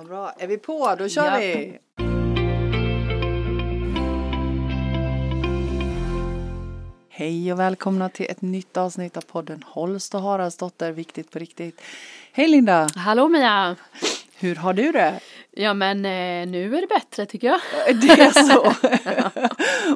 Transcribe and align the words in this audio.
Vad 0.00 0.08
bra. 0.08 0.32
Är 0.38 0.46
vi 0.46 0.58
på? 0.58 0.94
Då 0.98 1.08
kör 1.08 1.24
Ja. 1.24 1.36
vi! 1.38 1.78
Hej 7.08 7.52
och 7.52 7.60
välkomna 7.60 8.08
till 8.08 8.26
ett 8.30 8.42
nytt 8.42 8.76
avsnitt 8.76 9.16
av 9.16 9.20
podden 9.20 9.62
Holst 9.66 10.14
och 10.14 10.22
Haraldsdotter, 10.22 10.92
viktigt 10.92 11.30
på 11.30 11.38
riktigt. 11.38 11.80
Hej 12.32 12.48
Linda! 12.48 12.88
Hallå 12.96 13.28
Mia! 13.28 13.76
Hur 14.38 14.54
har 14.56 14.72
du 14.72 14.92
det? 14.92 15.20
Ja 15.52 15.74
men 15.74 15.96
eh, 15.98 16.50
nu 16.52 16.76
är 16.76 16.80
det 16.80 16.86
bättre 16.86 17.26
tycker 17.26 17.46
jag. 17.48 17.60
Det 18.00 18.08
är 18.10 18.30
så. 18.30 18.74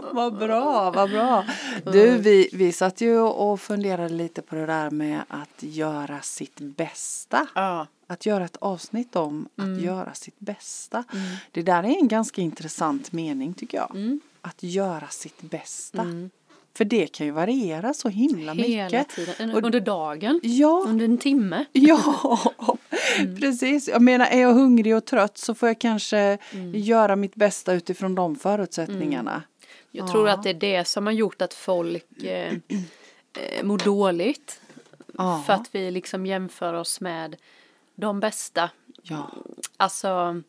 vad 0.13 0.39
bra, 0.39 0.91
vad 0.91 1.11
bra. 1.11 1.45
Du, 1.93 2.19
vi, 2.19 2.49
vi 2.53 2.73
satt 2.73 3.01
ju 3.01 3.19
och 3.19 3.61
funderade 3.61 4.15
lite 4.15 4.43
på 4.43 4.55
det 4.55 4.67
där 4.67 4.91
med 4.91 5.21
att 5.29 5.63
göra 5.63 6.21
sitt 6.21 6.61
bästa. 6.61 7.47
Ja. 7.55 7.87
Att 8.07 8.27
göra 8.27 8.45
ett 8.45 8.57
avsnitt 8.57 9.17
om 9.17 9.49
Mm. 9.59 9.75
att 9.77 9.83
göra 9.83 10.15
sitt 10.15 10.39
bästa. 10.39 11.05
Det 11.53 11.63
där 11.63 11.83
är 11.83 11.97
en 12.01 12.09
ganska 12.09 12.43
intressant 12.43 13.13
mening 13.13 13.55
tycker 13.55 13.79
jag. 13.79 13.91
Mm. 13.91 14.21
Att 14.41 14.63
göra 14.63 15.09
sitt 15.09 15.41
bästa. 15.43 16.07
För 16.77 16.85
det 16.85 17.07
kan 17.07 17.27
ju 17.27 17.33
variera 17.33 17.95
så 17.95 18.09
himla 18.09 18.53
Hela 18.53 18.85
mycket. 18.85 19.09
tiden, 19.09 19.51
under 19.65 19.81
dagen, 19.81 20.41
Ja, 20.43 20.85
under 20.89 21.05
en 21.05 21.19
timme. 21.19 21.65
Ja, 21.73 22.39
Mm. 23.19 23.37
precis. 23.41 23.89
Jag 23.89 24.03
menar, 24.03 24.27
är 24.27 24.41
jag 24.41 24.55
hungrig 24.55 24.97
och 24.97 25.05
trött 25.05 25.39
så 25.39 25.55
får 25.55 25.69
jag 25.69 25.79
kanske 25.81 26.39
Mm. 26.53 26.73
göra 26.75 27.17
mitt 27.17 27.35
bästa 27.35 27.73
utifrån 27.73 28.15
de 28.15 28.37
förutsättningarna. 28.37 29.43
Jag 29.91 30.11
tror 30.13 30.29
att 30.29 30.43
det 30.43 30.51
är 30.51 30.55
det 30.55 30.85
som 30.85 31.07
har 31.07 31.13
gjort 31.13 31.43
att 31.43 31.55
folk 31.55 32.23
eh, 32.23 32.53
eh, 33.59 33.63
mår 33.65 33.79
dåligt. 33.79 34.61
Ja. 35.19 35.43
För 35.47 35.53
att 35.53 35.69
vi 35.73 35.91
liksom 35.91 36.27
jämför 36.27 36.75
oss 36.75 37.01
med 37.01 37.37
de 37.95 38.21
bästa. 38.21 38.71
Ja, 39.03 39.31
Alltså, 39.77 40.43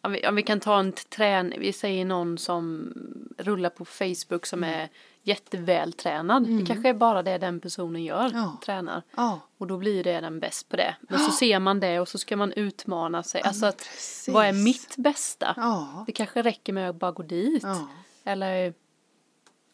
om 0.00 0.12
vi, 0.12 0.26
om 0.28 0.34
vi 0.36 0.42
kan 0.42 0.60
ta 0.60 0.78
en 0.78 0.92
träning, 0.92 1.60
vi 1.60 1.72
säger 1.72 2.04
någon 2.04 2.38
som 2.38 2.92
rullar 3.38 3.70
på 3.70 3.84
Facebook 3.84 4.46
som 4.46 4.64
Mm. 4.64 4.80
är 4.80 4.88
jättevältränad. 5.26 6.58
Det 6.58 6.66
kanske 6.66 6.88
är 6.88 6.94
bara 6.94 7.22
det 7.22 7.38
den 7.38 7.60
personen 7.60 8.04
gör, 8.04 8.30
Ja. 8.34 8.58
tränar. 8.64 9.02
ja, 9.16 9.40
Och 9.58 9.66
då 9.66 9.76
blir 9.78 10.04
det 10.04 10.20
den 10.20 10.40
bäst 10.40 10.68
på 10.68 10.76
det. 10.76 10.96
Men 11.00 11.18
så 11.18 11.30
ser 11.30 11.58
man 11.58 11.80
det 11.80 12.00
och 12.00 12.08
så 12.08 12.18
ska 12.18 12.36
man 12.36 12.52
utmana 12.52 13.22
sig. 13.22 13.42
Alltså 13.42 13.66
att, 13.66 13.76
precis. 13.78 14.34
vad 14.34 14.46
är 14.46 14.52
mitt 14.52 14.96
bästa? 14.96 15.54
ja, 15.56 16.04
Det 16.06 16.12
kanske 16.12 16.42
räcker 16.42 16.72
med 16.72 16.90
att 16.90 16.96
bara 16.96 17.12
gå 17.12 17.22
dit. 17.22 17.62
ja. 17.62 17.88
Eller, 18.24 18.74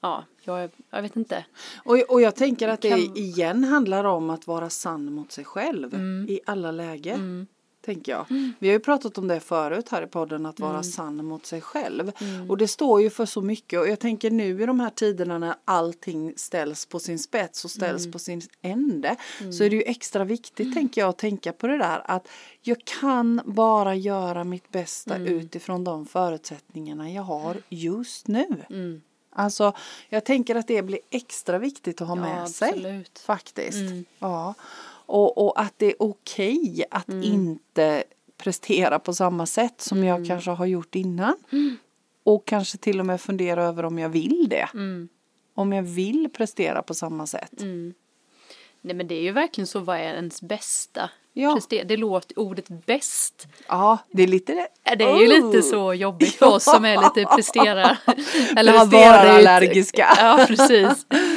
ja, 0.01 0.25
jag, 0.43 0.71
jag 0.91 1.03
vet 1.03 1.17
inte. 1.17 1.45
Och, 1.85 1.97
och 2.09 2.21
jag 2.23 2.37
tänker 2.37 2.69
att 2.69 2.81
det 2.81 2.91
Kan- 2.91 3.17
igen 3.17 3.65
handlar 3.65 4.05
om 4.05 4.31
att 4.31 4.47
vara 4.47 4.71
sann 4.71 5.13
mot 5.13 5.33
sig 5.33 5.45
själv 5.45 5.95
Mm. 5.95 6.27
i 6.29 6.41
alla 6.47 6.71
lägen. 6.71 7.47
Tänker 7.85 8.13
jag. 8.13 8.27
Vi 8.59 8.69
har 8.69 8.73
ju 8.73 8.81
pratat 8.81 9.19
om 9.19 9.29
det 9.29 9.41
förut 9.41 9.89
här 9.89 10.03
i 10.03 10.07
podden 10.07 10.47
att 10.47 10.59
Mm. 10.59 10.71
vara 10.73 10.83
sann 10.83 11.25
mot 11.25 11.47
sig 11.47 11.61
själv. 11.61 12.13
Och 12.49 12.57
det 12.59 12.69
står 12.69 13.03
ju 13.03 13.11
för 13.11 13.27
så 13.27 13.41
mycket 13.43 13.81
och 13.81 13.89
jag 13.89 14.01
tänker 14.01 14.31
nu 14.31 14.63
i 14.63 14.67
de 14.67 14.81
här 14.81 14.91
tiderna 14.91 15.39
när 15.39 15.55
allting 15.65 16.33
ställs 16.37 16.87
på 16.87 16.99
sin 16.99 17.19
spets 17.19 17.65
och 17.65 17.71
ställs 17.71 18.03
Mm. 18.03 18.13
på 18.13 18.19
sin 18.19 18.43
ände 18.63 19.17
så 19.53 19.65
är 19.65 19.71
det 19.71 19.77
ju 19.77 19.83
extra 19.83 20.25
viktigt 20.25 20.75
tänker 20.75 21.01
jag 21.01 21.09
att 21.09 21.19
tänka 21.19 21.53
på 21.53 21.67
det 21.67 21.79
där 21.79 22.03
att 22.05 22.29
jag 22.63 22.85
kan 22.85 23.41
bara 23.45 23.95
göra 23.95 24.45
mitt 24.45 24.71
bästa 24.73 25.15
Mm. 25.17 25.29
utifrån 25.39 25.85
de 25.85 26.07
förutsättningarna 26.07 27.11
jag 27.11 27.23
har 27.23 27.57
just 27.69 28.29
nu. 28.29 28.47
Mm. 28.71 29.03
Alltså 29.33 29.73
jag 30.09 30.25
tänker 30.25 30.55
att 30.55 30.67
det 30.69 30.83
blir 30.83 31.01
extra 31.11 31.59
viktigt 31.59 32.01
att 32.01 32.09
ha 32.09 32.17
Ja, 32.17 32.23
med 32.23 32.49
sig. 32.51 32.69
absolut. 32.69 33.19
Faktiskt. 33.19 33.77
Mm. 33.79 34.05
Ja. 34.19 34.55
Och, 35.11 35.39
och 35.47 35.61
att 35.61 35.75
det 35.77 35.87
är 35.87 35.95
okej 35.99 36.85
att 36.91 37.09
Mm. 37.09 37.23
inte 37.23 38.05
prestera 38.37 38.99
på 38.99 39.13
samma 39.15 39.47
sätt 39.47 39.81
som 39.81 39.99
Mm. 39.99 40.09
jag 40.09 40.27
kanske 40.27 40.51
har 40.51 40.67
gjort 40.67 40.95
innan. 40.95 41.35
Och 42.25 42.45
kanske 42.47 42.79
till 42.79 43.01
och 43.01 43.07
med 43.07 43.21
fundera 43.21 43.65
över 43.65 43.85
om 43.85 43.99
jag 43.99 44.09
vill 44.09 44.47
det. 44.51 44.69
Mm. 44.75 45.09
Om 45.55 45.73
jag 45.73 45.83
vill 45.83 46.29
prestera 46.33 46.83
på 46.83 46.95
samma 46.95 47.27
sätt. 47.27 47.61
Mm. 47.61 47.95
Nej 48.81 48.95
men 48.97 49.07
det 49.09 49.15
är 49.15 49.23
ju 49.23 49.33
verkligen 49.33 49.67
så, 49.67 49.79
vad 49.81 49.97
är 49.97 50.15
ens 50.15 50.43
bästa? 50.43 51.11
Ja. 51.33 51.55
Prester- 51.55 51.85
Det 51.85 51.97
låter, 51.97 52.39
ordet 52.39 52.69
bäst, 52.87 53.49
Ja, 53.69 53.99
det 54.13 54.23
är 54.23 54.27
lite 54.27 54.53
det. 54.55 54.97
Det 54.97 55.05
är 55.05 55.17
ju 55.21 55.29
Oh! 55.41 55.47
lite 55.47 55.63
så 55.63 55.95
jobbigt 55.95 56.35
för 56.39 56.47
oss 56.47 56.65
som 56.65 56.85
är 56.85 56.97
lite 57.03 57.35
presterar. 57.37 57.99
Eller 58.57 58.73
har 58.73 58.87
varit. 58.87 58.91
Presterarallergiska. 58.91 60.09
Ja, 60.19 60.45
precis. 60.49 61.07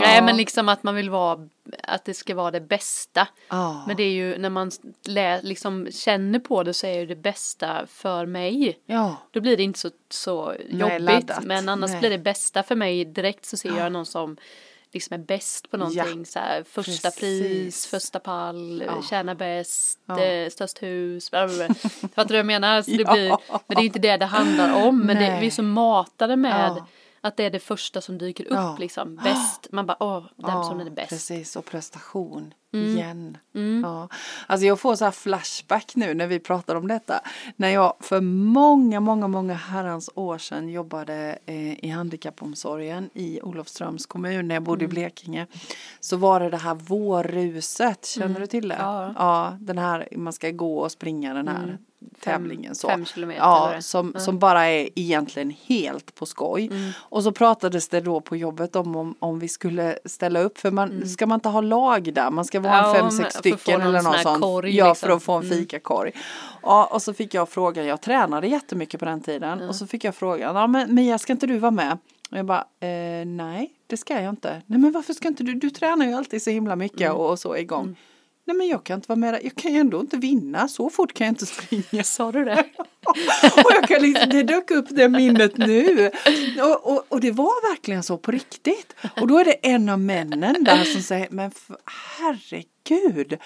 Nej, 0.00 0.22
men 0.22 0.36
liksom 0.36 0.68
att 0.68 0.82
man 0.82 0.94
vill 0.94 1.10
vara, 1.10 1.48
att 1.82 2.04
det 2.04 2.14
ska 2.14 2.34
vara 2.34 2.50
det 2.50 2.60
bästa. 2.60 3.28
Ja. 3.48 3.84
Men 3.86 3.96
det 3.96 4.02
är 4.02 4.12
ju 4.12 4.38
när 4.38 4.50
man 4.50 4.70
lä, 5.08 5.42
liksom 5.42 5.88
känner 5.92 6.38
på 6.38 6.62
det 6.62 6.74
så 6.74 6.86
är 6.86 6.98
ju 6.98 7.06
det 7.06 7.16
bästa 7.16 7.86
för 7.86 8.26
mig. 8.26 8.78
Ja. 8.86 9.16
Då 9.30 9.40
blir 9.40 9.56
det 9.56 9.62
inte 9.62 9.78
så, 9.78 9.90
så 10.10 10.46
Nej, 10.48 10.66
jobbigt. 10.70 11.00
laddat. 11.00 11.44
Men 11.44 11.68
annars 11.68 11.90
Nej. 11.90 12.00
blir 12.00 12.10
det 12.10 12.18
bästa 12.18 12.62
för 12.62 12.76
mig 12.76 13.04
direkt 13.04 13.44
så 13.46 13.56
ser 13.56 13.76
jag 13.76 13.92
någon 13.92 14.06
som 14.06 14.36
liksom 14.92 15.14
är 15.14 15.18
bäst 15.18 15.70
på 15.70 15.76
någonting. 15.76 16.26
Så 16.26 16.38
här, 16.38 16.64
första 16.70 17.10
Precis. 17.10 17.20
pris, 17.20 17.86
första 17.86 18.18
pall, 18.18 18.82
Ja. 18.86 19.02
tjänar 19.10 19.34
bäst, 19.34 19.98
Ja. 20.06 20.20
eh, 20.20 20.48
störst 20.50 20.82
hus. 20.82 21.30
Fattar 21.30 21.68
du 22.14 22.14
vad 22.14 22.38
jag 22.38 22.46
menar? 22.46 22.82
Så 22.82 22.90
det 22.90 23.04
blir, 23.12 23.28
men 23.66 23.76
det 23.76 23.82
är 23.82 23.84
inte 23.84 23.98
det 23.98 24.16
det 24.16 24.26
handlar 24.26 24.86
om. 24.86 25.00
Men 25.00 25.16
det, 25.16 25.38
vi 25.40 25.46
är 25.46 25.50
så 25.50 25.62
matade 25.62 26.36
med. 26.36 26.82
Att 27.20 27.36
det 27.36 27.44
är 27.44 27.50
det 27.50 27.58
första 27.60 28.00
som 28.00 28.18
dyker 28.18 28.44
upp. 28.44 28.52
Ja. 28.52 28.76
Liksom. 28.78 29.16
Bäst. 29.16 29.68
Man 29.72 29.86
bara, 29.86 29.96
åh, 30.00 30.24
den 30.36 30.46
personen 30.50 30.86
är 30.86 30.90
bäst. 30.90 31.08
Precis, 31.08 31.56
och 31.56 31.64
prestation 31.64 32.54
Mm. 32.72 32.86
igen. 32.96 33.38
Ja. 33.82 34.08
Alltså 34.46 34.66
jag 34.66 34.80
får 34.80 34.94
så 34.96 35.04
här 35.04 35.12
flashback 35.12 35.92
nu 35.96 36.14
när 36.14 36.26
vi 36.26 36.38
pratar 36.40 36.74
om 36.74 36.88
detta. 36.88 37.20
När 37.56 37.68
jag 37.68 37.94
för 38.00 38.20
många, 38.20 39.00
många, 39.00 39.28
många 39.28 39.54
herrans 39.54 40.10
år 40.14 40.38
sedan 40.38 40.68
jobbade 40.68 41.38
eh, 41.46 41.84
i 41.84 41.88
handikappomsorgen 41.88 43.10
i 43.14 43.40
Olofströms 43.42 44.06
kommun 44.06 44.48
när 44.48 44.54
jag 44.54 44.62
bodde 44.62 44.84
Mm. 44.84 44.90
i 44.90 44.94
Blekinge. 44.94 45.46
Så 46.00 46.16
var 46.16 46.40
det 46.40 46.50
det 46.50 46.56
här 46.56 46.74
vårruset, 46.74 48.06
känner 48.06 48.40
du 48.40 48.46
till 48.46 48.68
det? 48.68 48.74
Mm. 48.74 48.86
Ja. 48.86 49.12
ja, 49.16 49.56
den 49.60 49.78
här, 49.78 50.08
man 50.16 50.32
ska 50.32 50.50
gå 50.50 50.78
och 50.78 50.92
springa 50.92 51.34
den 51.34 51.48
här 51.48 51.78
tävlingen 52.20 52.74
så. 52.74 52.88
fem 52.88 53.04
kilometer 53.04 53.40
Ja, 53.42 53.74
som, 53.80 54.14
som 54.18 54.38
bara 54.38 54.64
är 54.66 54.88
egentligen 54.94 55.50
helt 55.66 56.14
på 56.14 56.26
skoj. 56.26 56.66
Mm. 56.66 56.90
Och 56.98 57.22
så 57.22 57.32
pratades 57.32 57.88
det 57.88 58.00
då 58.00 58.20
på 58.20 58.36
jobbet 58.36 58.76
om, 58.76 58.96
om, 58.96 59.14
om 59.18 59.38
vi 59.38 59.48
skulle 59.48 59.98
ställa 60.04 60.40
upp, 60.40 60.58
för 60.58 60.70
man, 60.70 61.08
ska 61.08 61.26
man 61.26 61.36
inte 61.36 61.48
ha 61.48 61.60
lag 61.60 62.14
där? 62.14 62.30
Man 62.30 62.44
ska 62.44 62.60
vara 62.60 62.78
Mm. 62.78 62.90
Ja, 62.90 62.94
en 62.96 63.00
fem, 63.10 63.10
sex 63.10 63.34
stycken 63.34 63.80
någon 63.80 63.88
eller 63.88 64.00
sån 64.00 64.12
något 64.12 64.20
sånt. 64.22 64.40
korg, 64.42 64.76
ja, 64.76 64.88
liksom. 64.88 65.08
för 65.08 65.16
att 65.16 65.22
få 65.22 65.32
en 65.32 65.42
Mm. 65.44 65.58
fikakorg. 65.58 66.12
Ja, 66.62 66.88
och 66.92 67.02
så 67.02 67.14
fick 67.14 67.34
jag 67.34 67.48
frågan, 67.48 67.86
jag 67.86 68.00
tränade 68.00 68.46
jättemycket 68.48 69.00
på 69.00 69.06
den 69.06 69.20
tiden, 69.20 69.60
och 69.68 69.74
så 69.76 69.86
fick 69.86 70.04
jag 70.04 70.14
frågan, 70.14 70.56
ja 70.56 70.66
men 70.66 70.94
Mia 70.94 71.18
ska 71.18 71.32
inte 71.32 71.46
du 71.46 71.58
vara 71.58 71.70
med? 71.70 71.98
Och 72.30 72.38
jag 72.38 72.46
bara, 72.46 72.64
eh, 72.80 73.26
nej 73.26 73.70
det 73.86 73.96
ska 73.96 74.20
jag 74.22 74.30
inte. 74.30 74.62
Nej 74.66 74.78
men 74.78 74.92
varför 74.92 75.12
ska 75.12 75.28
inte 75.28 75.42
du, 75.42 75.54
du 75.54 75.70
tränar 75.70 76.06
ju 76.06 76.12
alltid 76.14 76.42
så 76.42 76.50
himla 76.50 76.76
mycket 76.76 77.00
Mm. 77.00 77.16
och, 77.16 77.30
och 77.30 77.38
så 77.38 77.56
igång. 77.56 77.96
Nej 78.50 78.56
men 78.56 78.68
jag 78.68 78.84
kan 78.84 78.94
inte 78.94 79.08
vara 79.08 79.18
med 79.18 79.40
jag 79.42 79.54
kan 79.54 79.72
ju 79.72 79.78
ändå 79.78 80.00
inte 80.00 80.16
vinna, 80.16 80.68
så 80.68 80.90
fort 80.90 81.14
kan 81.14 81.26
jag 81.26 81.32
inte 81.32 81.46
springa. 81.46 82.04
Sa 82.04 82.32
du 82.32 82.44
det? 82.44 82.52
Och 83.64 83.72
jag 83.74 83.88
kan 83.88 84.02
liksom, 84.02 84.28
det 84.30 84.42
dök 84.42 84.70
upp 84.70 84.86
det 84.90 85.08
minnet 85.08 85.56
nu. 85.56 86.10
Och, 86.62 86.92
och, 86.92 87.04
och 87.08 87.20
det 87.20 87.30
var 87.30 87.70
verkligen 87.70 88.02
så 88.02 88.18
på 88.18 88.30
riktigt. 88.30 88.94
Och 89.20 89.26
då 89.26 89.38
är 89.38 89.44
det 89.44 89.52
en 89.52 89.88
av 89.88 90.00
männen 90.00 90.64
där 90.64 90.84
som 90.84 91.02
säger, 91.02 91.28
men 91.30 91.50
herregud, 92.18 93.38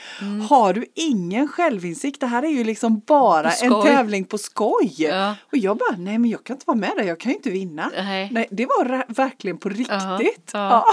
har 0.49 0.73
du 0.73 0.87
ingen 0.95 1.49
självinsikt? 1.49 2.21
Det 2.21 2.27
här 2.27 2.43
är 2.43 2.51
ju 2.51 2.65
liksom 2.65 3.03
bara 3.07 3.51
en 3.51 3.83
tävling 3.83 4.25
på 4.25 4.39
skoj. 4.39 4.95
Ja. 4.97 5.37
Och 5.53 5.59
jag 5.59 5.77
bara, 5.77 5.97
nej 5.99 6.19
men 6.19 6.31
jag 6.31 6.45
kan 6.45 6.57
inte 6.57 6.67
vara 6.67 6.79
med 6.79 6.93
där, 6.97 7.05
jag 7.05 7.21
kan 7.21 7.33
ju 7.33 7.37
inte 7.37 7.51
vinna. 7.51 7.91
Nej. 7.97 8.29
Nej, 8.33 8.49
det 8.51 8.67
var 8.67 9.05
verkligen 9.15 9.59
på 9.59 9.69
riktigt. 9.69 10.51
ja. 10.53 10.87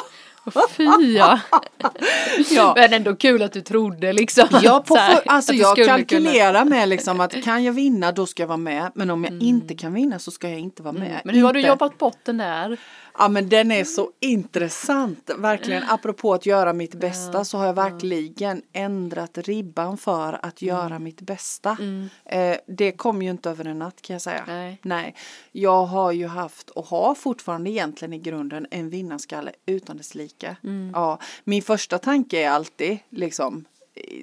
Fy 0.69 0.83
ja. 1.17 1.39
Ja. 2.51 2.73
Men 2.75 2.93
ändå 2.93 3.15
kul 3.15 3.41
att 3.41 3.53
du 3.53 3.61
trodde 3.61 4.13
liksom. 4.13 4.47
Jag, 4.61 4.85
på 4.85 4.95
här, 4.95 5.15
för, 5.15 5.23
alltså 5.25 5.53
jag 5.53 5.77
kalkylerar 5.85 6.65
med 6.65 6.89
liksom 6.89 7.19
att 7.19 7.43
kan 7.43 7.63
jag 7.63 7.73
vinna 7.73 8.11
då 8.11 8.25
ska 8.25 8.43
jag 8.43 8.47
vara 8.47 8.57
med 8.57 8.91
men 8.95 9.09
om 9.09 9.23
jag 9.23 9.41
inte 9.41 9.75
kan 9.75 9.93
vinna 9.93 10.19
så 10.19 10.31
ska 10.31 10.49
jag 10.49 10.59
inte 10.59 10.83
vara 10.83 10.93
med. 10.93 11.07
Kunna. 11.07 11.21
Men 11.23 11.35
hur 11.35 11.43
har 11.43 11.53
du 11.53 11.59
Inte- 11.59 11.69
jobbat 11.69 11.97
bort 11.97 12.17
den 12.23 12.37
där? 12.37 12.77
Ja 13.17 13.27
men 13.27 13.49
den 13.49 13.71
är 13.71 13.83
så 13.83 14.11
intressant. 14.19 15.29
Verkligen 15.37 15.83
apropå 15.89 16.33
att 16.33 16.45
göra 16.45 16.73
mitt 16.73 16.95
bästa 16.95 17.45
så 17.45 17.57
har 17.57 17.65
jag 17.65 17.73
verkligen 17.73 18.61
ändrat 18.73 19.37
ribban 19.37 19.97
för 19.97 20.39
att 20.45 20.61
Mm. 20.61 20.75
göra 20.75 20.99
mitt 20.99 21.21
bästa. 21.21 21.77
Eh, 22.25 22.55
det 22.67 22.91
kom 22.91 23.21
ju 23.21 23.29
inte 23.31 23.49
över 23.49 23.65
en 23.65 23.79
natt 23.79 24.01
kan 24.01 24.13
jag 24.13 24.21
säga. 24.21 24.43
Nej. 24.47 24.79
Nej. 24.81 25.15
Jag 25.51 25.85
har 25.85 26.11
ju 26.11 26.27
haft 26.27 26.69
och 26.69 26.85
har 26.85 27.15
fortfarande 27.15 27.69
egentligen 27.69 28.13
i 28.13 28.19
grunden 28.19 28.67
en 28.71 28.89
vinnarskalle 28.89 29.51
utan 29.65 29.97
dess 29.97 30.15
like. 30.15 30.55
Mm. 30.63 30.91
Ja, 30.93 31.19
min 31.43 31.61
första 31.61 31.97
tanke 31.97 32.43
är 32.43 32.49
alltid 32.49 32.97
liksom 33.09 33.65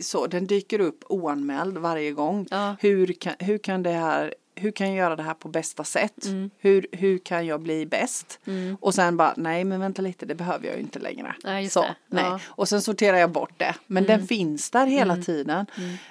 så, 0.03 0.27
den 0.27 0.47
dyker 0.47 0.81
upp 0.81 1.05
oanmäld 1.09 1.79
varje 1.79 2.13
gång. 2.13 2.47
Ja. 2.51 2.77
Hur, 2.81 3.07
kan, 3.13 3.35
hur 3.39 3.59
kan 3.59 3.83
det 3.83 3.91
här 3.91 4.35
hur 4.59 4.71
kan 4.71 4.87
jag 4.87 4.97
göra 4.97 5.17
det 5.17 5.23
här 5.23 5.35
på 5.35 5.49
bästa 5.49 5.85
sätt? 5.85 6.25
Mm. 6.25 6.51
Hur, 6.59 6.87
hur 6.93 7.19
kan 7.19 7.47
jag 7.47 7.61
bli 7.61 7.87
bäst? 7.87 8.41
Och 8.81 8.95
sen 8.95 9.17
bara, 9.17 9.35
nej 9.37 9.65
men 9.65 9.81
vänta 9.81 10.03
lite, 10.03 10.27
det 10.27 10.35
behöver 10.35 10.67
jag 10.67 10.77
ju 10.77 10.83
inte 10.83 10.99
längre. 10.99 11.35
Just 11.63 11.73
så, 11.73 11.83
det. 11.83 11.95
nej. 12.07 12.25
Ja. 12.25 12.41
Och 12.47 12.69
sen 12.69 12.83
sorterar 12.83 13.17
jag 13.17 13.31
bort 13.31 13.53
det. 13.57 13.75
Men 13.87 14.05
den 14.05 14.27
finns 14.27 14.71
där 14.71 14.87
hela 14.87 15.17
tiden. 15.17 15.67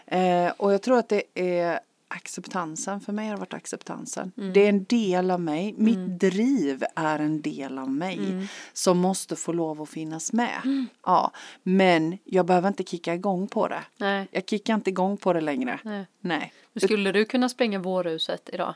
Eh, 0.06 0.52
och 0.58 0.74
jag 0.74 0.82
tror 0.82 0.98
att 1.00 1.10
det 1.10 1.24
är 1.34 1.80
acceptansen, 2.08 3.02
för 3.02 3.14
mig 3.14 3.26
har 3.28 3.34
det 3.34 3.40
varit 3.40 3.54
acceptansen. 3.54 4.32
Mm. 4.38 4.54
Det 4.54 4.60
är 4.66 4.70
en 4.70 4.84
del 4.84 5.32
av 5.32 5.42
mig, 5.42 5.74
mitt 5.78 6.20
driv 6.20 6.84
är 6.96 7.20
en 7.20 7.42
del 7.42 7.78
av 7.78 7.90
mig 7.92 8.18
Mm. 8.18 8.48
som 8.74 8.98
måste 8.98 9.36
få 9.36 9.54
lov 9.54 9.82
att 9.82 9.90
finnas 9.90 10.34
med. 10.34 10.88
Ja, 11.06 11.32
men 11.64 12.18
jag 12.24 12.46
behöver 12.46 12.68
inte 12.68 12.84
kicka 12.84 13.14
igång 13.14 13.48
på 13.48 13.68
det. 13.68 13.84
Nej. 13.98 14.28
Jag 14.32 14.44
kickar 14.50 14.74
inte 14.76 14.90
igång 14.90 15.18
på 15.18 15.34
det 15.34 15.42
längre. 15.42 15.80
Nej. 15.84 16.06
Nej, 16.22 16.54
Skulle 16.76 17.12
du 17.12 17.26
kunna 17.26 17.50
springa 17.50 17.80
vårhuset 17.80 18.50
idag? 18.54 18.74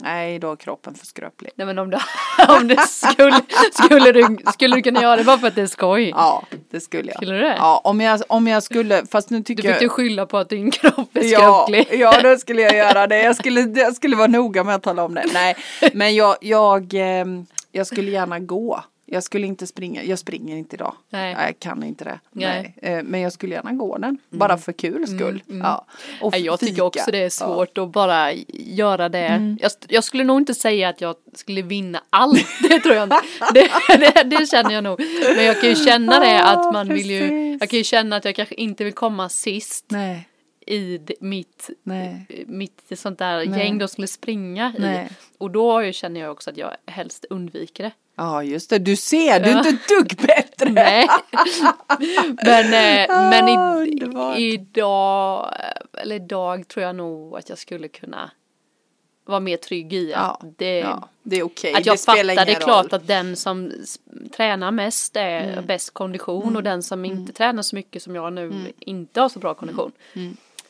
Nej 0.00 0.38
då 0.38 0.52
är 0.52 0.56
kroppen 0.56 0.94
för 0.94 1.06
skröplig. 1.06 1.50
Nej 1.56 1.66
men 1.66 1.78
om 1.78 1.90
du, 1.90 1.96
om 2.48 2.68
du 2.68 2.76
skulle, 2.88 3.40
skulle, 3.72 4.12
du, 4.12 4.36
skulle 4.52 4.76
du 4.76 4.82
kunna 4.82 5.02
göra 5.02 5.16
det 5.16 5.24
bara 5.24 5.38
för 5.38 5.46
att 5.48 5.54
det 5.54 5.62
är 5.62 5.66
skoj? 5.66 6.08
Ja, 6.08 6.42
det 6.70 6.80
skulle 6.80 7.08
jag. 7.08 7.16
Skulle 7.16 7.32
du 7.34 7.40
det? 7.40 7.54
Ja, 7.58 7.80
om 7.84 8.00
jag, 8.00 8.20
om 8.28 8.46
jag 8.46 8.62
skulle, 8.62 9.06
fast 9.06 9.30
nu 9.30 9.38
Du 9.38 9.42
tycker 9.44 9.62
fick 9.62 9.70
jag... 9.72 9.82
ju 9.82 9.88
skylla 9.88 10.26
på 10.26 10.38
att 10.38 10.48
din 10.48 10.70
kropp 10.70 11.16
är 11.16 11.22
Ja, 11.24 11.66
skröplig. 11.68 12.00
ja, 12.00 12.20
då 12.22 12.36
skulle 12.36 12.62
jag 12.62 12.76
göra 12.76 13.06
det. 13.06 13.22
Jag 13.22 13.36
skulle, 13.36 13.60
jag 13.60 13.96
skulle 13.96 14.16
vara 14.16 14.26
noga 14.26 14.64
med 14.64 14.74
att 14.74 14.82
tala 14.82 15.04
om 15.04 15.14
det. 15.14 15.24
Nej, 15.34 15.56
men 15.92 16.14
jag, 16.14 16.36
jag, 16.40 16.94
ehm, 16.94 17.46
jag 17.72 17.86
skulle 17.86 18.10
gärna 18.10 18.38
gå. 18.38 18.80
Jag 19.08 19.22
skulle 19.22 19.46
inte 19.46 19.66
springa, 19.66 20.02
jag 20.02 20.18
springer 20.18 20.56
inte 20.56 20.76
idag. 20.76 20.94
Nej. 21.10 21.36
Jag 21.46 21.58
kan 21.58 21.82
inte 21.82 22.04
det. 22.04 22.20
Nej. 22.32 22.74
Nej. 22.82 22.94
Eh, 22.94 23.02
Men 23.02 23.20
jag 23.20 23.32
skulle 23.32 23.54
gärna 23.54 23.72
gå 23.72 23.98
den, 23.98 24.18
bara 24.30 24.58
för 24.58 24.72
kul 24.72 25.06
skull. 25.06 25.42
Ja. 25.46 25.86
Och 26.20 26.32
Nej, 26.32 26.40
Jag 26.44 26.60
tycker 26.60 26.72
fika. 26.72 26.84
också 26.84 27.10
det 27.10 27.18
är 27.18 27.20
Ja. 27.40 27.44
Mm. 27.46 27.56
svårt 27.56 27.78
att 27.78 27.90
bara 27.92 28.32
göra 28.52 29.08
det. 29.08 29.56
Jag, 29.60 29.70
jag 29.88 30.04
skulle 30.04 30.24
nog 30.24 30.40
inte 30.40 30.54
säga 30.54 30.88
att 30.88 31.00
jag 31.00 31.14
skulle 31.34 31.62
vinna 31.62 32.02
allt, 32.10 32.46
det 32.62 32.80
tror 32.80 32.94
jag 32.94 33.02
inte. 33.04 33.20
Det, 33.54 33.68
det, 33.88 34.22
det 34.38 34.46
känner 34.50 34.70
jag 34.70 34.84
nog. 34.84 35.00
Men 35.36 35.44
jag 35.44 35.60
kan 35.60 35.68
ju 35.70 35.76
känna 35.76 36.20
det 36.20 36.42
att 36.42 36.72
man 36.72 36.88
vill 36.88 37.10
ju, 37.10 37.56
jag 37.60 37.70
kan 37.70 37.78
ju 37.78 37.84
känna 37.84 38.16
att 38.16 38.24
jag 38.24 38.34
kanske 38.36 38.54
inte 38.54 38.84
vill 38.84 38.92
komma 38.94 39.28
sist 39.28 39.84
Nej, 39.88 40.28
i 40.66 41.00
mitt, 41.20 41.70
nej, 41.82 42.26
mitt 42.46 42.82
sånt 42.94 43.18
där 43.18 43.46
Nej. 43.46 43.58
gäng 43.58 43.78
de 43.78 43.88
skulle 43.88 44.06
springa 44.06 44.72
i. 44.78 44.80
Nej. 44.80 45.10
Och 45.38 45.50
då 45.50 45.92
känner 45.92 46.20
jag 46.20 46.32
också 46.32 46.50
att 46.50 46.56
jag 46.56 46.76
helst 46.86 47.24
undviker 47.30 47.84
det. 47.84 47.90
ja 48.16 48.42
just 48.42 48.70
det. 48.70 48.78
Du 48.78 48.96
ser, 48.96 49.40
du 49.40 49.50
är 49.50 49.56
inte 49.58 49.68
ett 49.68 49.88
dugg 49.88 50.26
bättre. 50.26 50.70
Nej. 50.70 51.06
men 52.44 52.64
eh, 52.64 53.08
men 53.30 53.58
Ah, 53.58 53.84
i, 53.84 53.90
underbart. 53.90 54.38
idag, 54.38 55.54
eller 55.92 56.16
idag 56.16 56.68
tror 56.68 56.84
jag 56.86 56.96
nog 56.96 57.36
att 57.38 57.48
jag 57.48 57.58
skulle 57.58 57.88
kunna 57.88 58.30
vara 59.24 59.40
mer 59.40 59.56
trygg 59.56 59.92
i 59.92 60.14
att 60.14 60.36
Ja, 60.42 60.48
det 60.58 60.78
ja, 60.78 61.08
det 61.22 61.36
är 61.36 61.42
okej. 61.42 61.74
Att 61.74 61.86
jag 61.86 61.94
det 61.96 62.04
fattar, 62.04 62.24
det 62.46 62.52
är 62.52 62.60
klart 62.60 62.92
att 62.92 63.06
den 63.06 63.36
som 63.36 63.72
tränar 64.36 64.70
mest 64.70 65.16
är 65.16 65.52
Mm. 65.52 65.66
bäst 65.66 65.90
kondition 65.94 66.56
och 66.56 66.62
den 66.62 66.82
som 66.82 67.04
inte 67.04 67.32
tränar 67.32 67.62
så 67.62 67.76
mycket 67.76 68.02
som 68.02 68.14
jag 68.14 68.32
nu 68.32 68.72
inte 68.78 69.20
har 69.20 69.28
så 69.28 69.38
bra 69.38 69.54
kondition. 69.54 69.92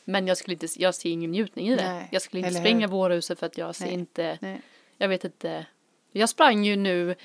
Men 0.09 0.27
jag 0.27 0.37
skulle 0.37 0.53
inte, 0.53 0.67
jag 0.75 0.95
ser 0.95 1.09
ingen 1.09 1.31
njutning 1.31 1.67
i 1.67 1.75
det. 1.75 1.81
Mm. 1.81 1.95
Nej, 1.95 2.07
jag 2.11 2.21
skulle 2.21 2.47
inte 2.47 2.59
springa 2.59 2.87
hur? 2.87 2.91
vårhuset 2.91 3.39
för 3.39 3.45
att 3.45 3.57
jag 3.57 3.75
ser 3.75 3.85
Nej, 3.85 3.93
inte, 3.93 4.37
nej. 4.41 4.61
jag 4.97 5.07
vet 5.07 5.23
inte. 5.25 5.65
Jag 6.11 6.29
sprang 6.29 6.65
ju 6.65 6.75
nu 6.75 7.15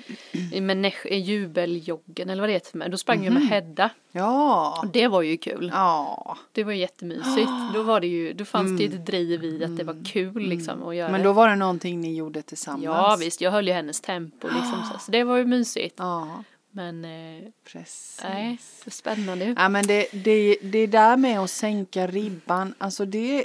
med 0.61 0.85
eh, 1.05 1.19
jubeljoggen 1.19 2.31
eller 2.31 2.43
vad 2.43 2.49
det 2.49 2.53
heter, 2.53 2.89
då 2.89 2.99
sprang 2.99 3.25
jag 3.25 3.35
med 3.35 3.43
Hedda. 3.43 3.91
Ja, 4.13 4.81
Och 4.83 4.93
det 4.93 5.09
var 5.09 5.23
ju 5.23 5.37
kul. 5.37 5.71
ja. 5.75 6.37
Det 6.53 6.65
var 6.65 6.73
jättemysigt. 6.73 7.51
Då 7.75 7.83
var 7.83 8.01
det 8.01 8.07
ju, 8.07 8.33
då 8.33 8.45
fanns 8.45 8.79
det 8.79 8.85
ju 8.85 8.95
ett 8.95 9.07
driv 9.07 9.45
i 9.45 9.65
att 9.65 9.77
det 9.77 9.85
var 9.85 10.05
kul 10.05 10.43
liksom 10.43 10.83
att 10.89 10.97
göra 10.97 11.09
Mm. 11.09 11.19
Men 11.21 11.27
då 11.27 11.33
var 11.33 11.49
det 11.49 11.57
någonting 11.57 12.01
ni 12.01 12.15
gjorde 12.17 12.43
tillsammans. 12.43 12.85
Ja 12.85 13.17
visst, 13.21 13.41
jag 13.41 13.51
höll 13.51 13.69
ju 13.69 13.75
hennes 13.75 14.01
tempo 14.01 14.49
liksom 14.49 14.83
så, 14.93 14.99
så 14.99 15.11
det 15.13 15.25
var 15.25 15.37
ju 15.37 15.45
mysigt. 15.45 15.95
Ja, 15.99 16.45
Men 16.75 17.05
eh, 17.05 17.49
precis. 17.65 18.21
nej, 18.25 18.59
spännande. 18.87 19.55
Ja 19.59 19.69
men 19.69 19.87
det, 19.87 20.07
det, 20.13 20.57
det 20.63 20.87
där 20.87 21.17
med 21.17 21.41
att 21.41 21.51
sänka 21.51 22.07
ribban, 22.07 22.75
alltså 22.79 23.05
det, 23.05 23.45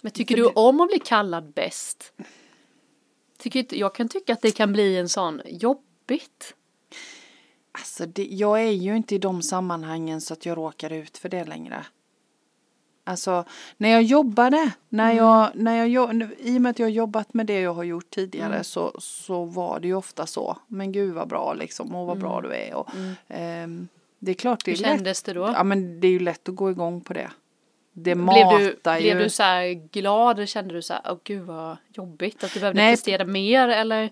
Men 0.00 0.12
tycker 0.12 0.36
du 0.36 0.42
det- 0.42 0.48
om 0.54 0.80
att 0.80 0.88
bli 0.88 0.98
kallad 0.98 1.52
bäst? 1.52 2.12
Tycker 3.38 3.66
jag 3.76 3.94
kan 3.94 4.08
tycka 4.08 4.32
att 4.32 4.42
det 4.42 4.50
kan 4.50 4.72
bli 4.72 4.96
en 4.96 5.08
sån 5.08 5.40
jobbigt. 5.46 6.54
alltså 7.72 8.06
det, 8.06 8.24
jag 8.24 8.60
är 8.60 8.70
ju 8.70 8.96
inte 8.96 9.14
i 9.14 9.18
de 9.18 9.42
sammanhangen 9.42 10.20
så 10.20 10.32
att 10.34 10.46
jag 10.46 10.58
råkar 10.58 10.92
ut 10.92 11.18
för 11.18 11.28
det 11.28 11.44
längre. 11.44 11.86
Alltså 13.10 13.44
när 13.76 13.88
jag 13.88 14.02
jobbade, 14.02 14.70
när 14.88 15.12
jag, 15.12 15.50
när 15.54 15.86
jag, 15.86 16.30
i 16.38 16.58
och 16.58 16.62
med 16.62 16.70
att 16.70 16.78
jag 16.78 16.86
har 16.86 16.90
jobbat 16.90 17.34
med 17.34 17.46
det 17.46 17.60
jag 17.60 17.74
har 17.74 17.84
gjort 17.84 18.10
tidigare 18.10 18.64
så, 18.64 18.92
så 18.98 19.44
var 19.44 19.80
det 19.80 19.88
ju 19.88 19.94
ofta 19.94 20.26
så. 20.26 20.56
Men 20.66 20.92
gud 20.92 21.14
vad 21.14 21.28
bra 21.28 21.54
liksom 21.54 21.94
och 21.94 22.06
vad 22.06 22.18
bra 22.18 22.40
du 22.40 22.54
är. 22.54 22.74
Och, 22.74 22.88
ehm, 23.28 23.88
det 24.18 24.30
är 24.30 24.34
klart 24.34 24.64
det 24.64 24.70
är 24.70 24.76
Hur 24.76 24.82
lätt. 24.82 24.90
kändes 24.90 25.22
det 25.22 25.32
då? 25.32 25.52
Ja 25.54 25.64
men 25.64 26.00
det 26.00 26.06
är 26.06 26.10
ju 26.12 26.18
lätt 26.18 26.48
att 26.48 26.54
gå 26.54 26.70
igång 26.70 27.00
på 27.00 27.12
det. 27.12 27.30
Det 27.92 28.00
Blev 28.14 28.16
matar 28.16 28.58
du, 28.58 28.64
ju. 28.64 29.00
blev 29.00 29.18
du 29.18 29.30
så 29.30 29.42
här 29.42 29.88
glad 29.92 30.36
eller 30.36 30.46
kände 30.46 30.74
du 30.74 30.82
så 30.82 30.92
här, 30.92 31.02
åh 31.04 31.16
gud 31.24 31.42
vad 31.42 31.76
jobbigt 31.92 32.44
att 32.44 32.54
du 32.54 32.60
behövde 32.60 32.80
Nej. 32.82 32.92
prestera 32.92 33.24
mer 33.24 33.68
eller? 33.68 34.10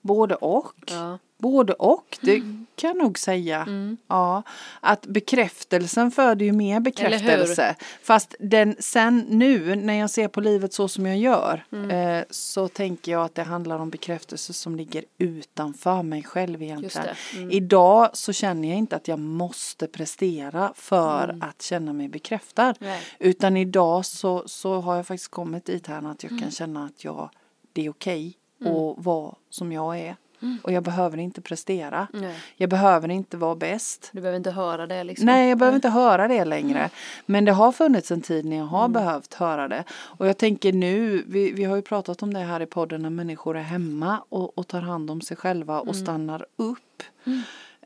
Både 0.00 0.34
och. 0.34 0.72
Ja. 0.86 1.18
Både 1.42 1.72
och, 1.72 2.18
det 2.20 2.40
kan 2.74 2.88
jag 2.88 2.96
nog 2.96 3.18
säga. 3.18 3.62
Mm. 3.62 3.96
Ja, 4.08 4.42
att 4.80 5.06
bekräftelsen 5.06 6.10
föder 6.10 6.46
ju 6.46 6.52
mer 6.52 6.80
bekräftelse. 6.80 7.76
Fast 8.02 8.34
den 8.40 8.76
sen 8.78 9.18
nu 9.28 9.74
när 9.74 9.94
jag 9.94 10.10
ser 10.10 10.28
på 10.28 10.40
livet 10.40 10.72
så 10.74 10.88
som 10.88 11.06
jag 11.06 11.18
gör 11.18 11.64
Mm. 11.72 11.90
eh, 11.90 12.24
så 12.30 12.68
tänker 12.68 13.12
jag 13.12 13.24
att 13.24 13.34
det 13.34 13.42
handlar 13.42 13.78
om 13.78 13.90
bekräftelse 13.90 14.52
som 14.52 14.76
ligger 14.76 15.04
utanför 15.18 16.02
mig 16.02 16.22
själv 16.22 16.62
egentligen. 16.62 17.08
mm. 17.36 17.50
Idag 17.50 18.10
så 18.12 18.32
känner 18.32 18.68
jag 18.68 18.78
inte 18.78 18.96
att 18.96 19.08
jag 19.08 19.18
måste 19.18 19.86
prestera 19.86 20.72
för 20.76 21.38
att 21.40 21.62
känna 21.62 21.92
mig 21.92 22.08
bekräftad. 22.08 22.62
Mm. 22.62 22.74
Nej. 22.80 23.00
Utan 23.18 23.56
idag 23.56 24.06
så, 24.06 24.42
så 24.46 24.80
har 24.80 24.96
jag 24.96 25.06
faktiskt 25.06 25.30
kommit 25.30 25.64
dit 25.64 25.86
här 25.86 26.10
att 26.10 26.22
jag 26.22 26.32
Mm. 26.32 26.42
kan 26.42 26.50
känna 26.50 26.84
att 26.84 27.04
jag, 27.04 27.30
det 27.72 27.86
är 27.86 27.90
okej 27.90 28.36
att 28.60 29.04
vara 29.04 29.34
som 29.50 29.72
jag 29.72 29.98
är. 29.98 30.16
Mm. 30.42 30.58
Och 30.62 30.72
jag 30.72 30.82
behöver 30.82 31.18
inte 31.18 31.40
prestera. 31.40 32.08
Nej. 32.12 32.34
Jag 32.56 32.70
behöver 32.70 33.08
inte 33.08 33.36
vara 33.36 33.54
bäst. 33.54 34.10
Du 34.12 34.20
behöver 34.20 34.36
inte 34.36 34.50
höra 34.50 34.86
det 34.86 35.04
liksom. 35.04 35.26
Nej, 35.26 35.48
jag 35.48 35.58
behöver 35.58 35.76
inte 35.76 35.88
höra 35.88 36.28
det 36.28 36.44
längre. 36.44 36.90
Men 37.26 37.44
det 37.44 37.52
har 37.52 37.72
funnits 37.72 38.10
en 38.10 38.22
tid 38.22 38.44
när 38.44 38.56
jag 38.56 38.64
har 38.64 38.88
behövt 38.88 39.34
höra 39.34 39.68
det. 39.68 39.84
Och 39.92 40.28
jag 40.28 40.38
tänker 40.38 40.72
nu, 40.72 41.24
vi, 41.26 41.52
vi 41.52 41.64
har 41.64 41.76
ju 41.76 41.82
pratat 41.82 42.22
om 42.22 42.34
det 42.34 42.40
här 42.40 42.60
i 42.60 42.66
podden 42.66 43.02
när 43.02 43.10
människor 43.10 43.56
är 43.56 43.62
hemma 43.62 44.24
och, 44.28 44.58
och 44.58 44.68
tar 44.68 44.80
hand 44.80 45.10
om 45.10 45.20
sig 45.20 45.36
själva 45.36 45.80
och 45.80 45.96
stannar 45.96 46.46
upp. 46.56 47.02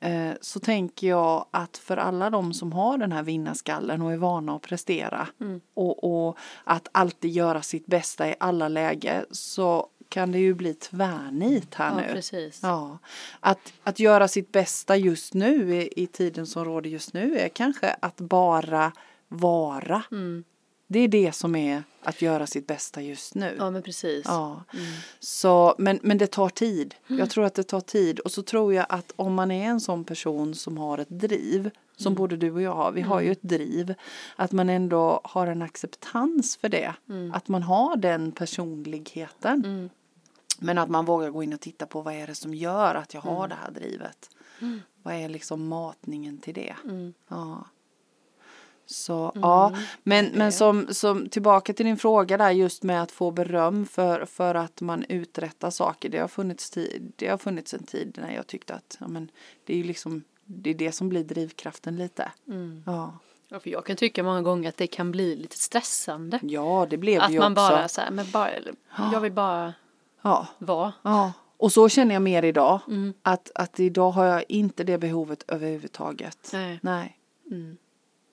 Eh, 0.00 0.32
så 0.40 0.60
tänker 0.60 1.06
jag 1.06 1.46
att 1.50 1.76
för 1.76 1.96
alla 1.96 2.30
de 2.30 2.52
som 2.52 2.72
har 2.72 2.98
den 2.98 3.12
här 3.12 3.22
vinnarskallen 3.22 4.02
och 4.02 4.12
är 4.12 4.16
vana 4.16 4.56
att 4.56 4.62
prestera 4.62 5.28
och, 5.74 6.26
och 6.28 6.38
att 6.64 6.88
alltid 6.92 7.30
göra 7.30 7.62
sitt 7.62 7.86
bästa 7.86 8.28
i 8.28 8.34
alla 8.40 8.68
lägen 8.68 9.24
så 9.30 9.86
kan 10.08 10.32
det 10.32 10.38
ju 10.38 10.54
bli 10.54 10.74
tvärnit 10.74 11.74
här 11.74 11.90
Ja, 11.90 12.06
nu. 12.06 12.12
precis. 12.14 12.60
Ja, 12.62 12.98
att, 13.40 13.72
att 13.82 13.98
göra 14.00 14.28
sitt 14.28 14.52
bästa 14.52 14.96
just 14.96 15.34
nu 15.34 15.74
i, 15.76 16.02
i 16.02 16.06
tiden 16.06 16.46
som 16.46 16.64
råder 16.64 16.90
just 16.90 17.12
nu 17.14 17.38
är 17.38 17.48
kanske 17.48 17.96
att 18.00 18.16
bara 18.16 18.92
vara. 19.28 20.02
Mm. 20.10 20.44
Det 20.86 20.98
är 20.98 21.08
det 21.08 21.32
som 21.32 21.56
är 21.56 21.82
att 22.02 22.22
göra 22.22 22.46
sitt 22.46 22.66
bästa 22.66 23.02
just 23.02 23.34
nu. 23.34 23.54
Ja 23.58 23.70
men 23.70 23.82
precis. 23.82 24.24
Ja. 24.24 24.64
Så, 25.20 25.74
men, 25.78 26.00
men 26.02 26.18
det 26.18 26.26
tar 26.26 26.48
tid. 26.48 26.94
Jag 27.06 27.30
tror 27.30 27.44
att 27.44 27.54
det 27.54 27.62
tar 27.62 27.80
tid. 27.80 28.20
Och 28.20 28.32
så 28.32 28.42
tror 28.42 28.74
jag 28.74 28.86
att 28.88 29.12
om 29.16 29.34
man 29.34 29.50
är 29.50 29.64
en 29.64 29.80
sån 29.80 30.04
person 30.04 30.54
som 30.54 30.78
har 30.78 30.98
ett 30.98 31.10
driv, 31.10 31.70
som 31.96 32.14
både 32.14 32.36
du 32.36 32.50
och 32.50 32.62
jag 32.62 32.74
har, 32.74 32.92
vi 32.92 33.00
har 33.00 33.20
ju 33.20 33.32
ett 33.32 33.42
driv, 33.42 33.94
att 34.36 34.52
man 34.52 34.70
ändå 34.70 35.20
har 35.24 35.46
en 35.46 35.62
acceptans 35.62 36.56
för 36.56 36.68
det. 36.68 36.94
Att 37.32 37.48
man 37.48 37.62
har 37.62 37.96
den 37.96 38.32
personligheten. 38.32 39.90
Men 40.58 40.78
att 40.78 40.88
man 40.88 41.04
vågar 41.04 41.30
gå 41.30 41.42
in 41.42 41.52
och 41.52 41.60
titta 41.60 41.86
på 41.86 42.02
vad 42.02 42.14
är 42.14 42.26
det 42.26 42.34
som 42.34 42.54
gör 42.54 42.94
att 42.94 43.14
jag 43.14 43.20
har 43.20 43.48
det 43.48 43.56
här 43.62 43.70
drivet. 43.70 44.30
Vad 45.02 45.14
är 45.14 45.28
liksom 45.28 45.68
matningen 45.68 46.38
till 46.38 46.54
det? 46.54 46.76
Ja. 47.28 47.64
Så 48.86 49.32
ja, 49.34 49.76
men, 50.02 50.26
men 50.34 50.52
som, 50.52 50.86
som 50.90 51.28
tillbaka 51.28 51.72
till 51.72 51.86
din 51.86 51.96
fråga 51.96 52.36
där 52.36 52.50
just 52.50 52.82
med 52.82 53.02
att 53.02 53.12
få 53.12 53.30
beröm 53.30 53.86
för, 53.86 54.24
för 54.24 54.54
att 54.54 54.80
man 54.80 55.04
uträttar 55.08 55.70
saker. 55.70 56.08
Det 56.08 56.18
har 56.18 56.28
funnits, 56.28 56.70
tid, 56.70 57.12
det 57.16 57.28
har 57.28 57.38
funnits 57.38 57.74
en 57.74 57.82
tid 57.82 58.18
när 58.22 58.34
jag 58.34 58.46
tyckte 58.46 58.74
att 58.74 58.96
ja, 59.00 59.08
men, 59.08 59.30
det 59.64 59.72
är 59.72 59.76
ju 59.76 59.84
liksom 59.84 60.24
det 60.44 60.70
är 60.70 60.74
det 60.74 60.92
som 60.92 61.08
blir 61.08 61.24
drivkraften 61.24 61.96
lite. 61.96 62.32
Ja. 62.86 63.18
Ja, 63.48 63.60
för 63.60 63.70
jag 63.70 63.84
kan 63.86 63.96
tycka 63.96 64.22
många 64.22 64.42
gånger 64.42 64.68
att 64.68 64.76
det 64.76 64.86
kan 64.86 65.10
bli 65.12 65.36
lite 65.36 65.58
stressande. 65.58 66.40
ja, 66.42 66.86
det 66.90 66.96
blev 66.96 67.20
Att 67.22 67.32
ju 67.32 67.38
man 67.38 67.52
också. 67.52 67.54
bara 67.68 67.88
så 67.88 68.00
här, 68.00 68.10
men 68.10 68.30
bara, 68.30 68.50
jag 69.12 69.20
vill 69.20 69.32
bara 69.32 69.74
Ja. 70.22 70.46
vara. 70.58 70.92
Ja, 71.02 71.32
och 71.56 71.72
så 71.72 71.88
känner 71.88 72.14
jag 72.14 72.22
mer 72.22 72.42
idag. 72.42 72.80
Att, 73.22 73.50
att 73.54 73.80
idag 73.80 74.10
har 74.10 74.24
jag 74.24 74.44
inte 74.48 74.84
det 74.84 74.98
behovet 74.98 75.44
överhuvudtaget. 75.48 76.50
Nej. 76.52 76.78
Nej. 76.82 77.18
Mm. 77.50 77.76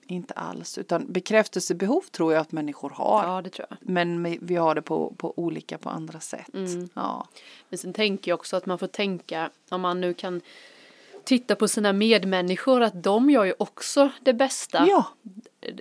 Inte 0.08 0.34
alls. 0.34 0.78
Utan 0.78 1.12
bekräftelsebehov 1.14 2.02
tror 2.02 2.34
jag 2.34 2.42
att 2.42 2.52
människor 2.52 2.90
har. 2.90 3.24
Ja 3.28 3.42
det 3.42 3.50
tror 3.50 3.68
jag. 3.70 3.78
Men 3.82 4.24
vi- 4.42 4.56
har 4.56 4.76
det 4.76 4.82
på, 4.82 5.14
på 5.18 5.34
olika 5.40 5.78
på 5.78 5.90
andra 5.90 6.20
sätt. 6.20 6.54
Mm. 6.54 6.90
Ja. 6.94 7.28
Men 7.70 7.78
sen 7.78 7.94
tänker 7.94 8.32
jag 8.32 8.40
också 8.40 8.56
att 8.56 8.66
man 8.66 8.78
får 8.80 8.88
tänka 8.88 9.50
om 9.70 9.82
man 9.82 10.02
nu 10.02 10.14
kan 10.14 10.42
titta 11.24 11.56
på 11.56 11.68
sina 11.68 11.94
medmänniskor 11.94 12.82
att 12.82 13.04
de 13.04 13.30
gör 13.30 13.44
ju 13.44 13.54
också 13.60 14.10
det 14.22 14.34
bästa 14.34 14.86
Ja, 14.90 15.06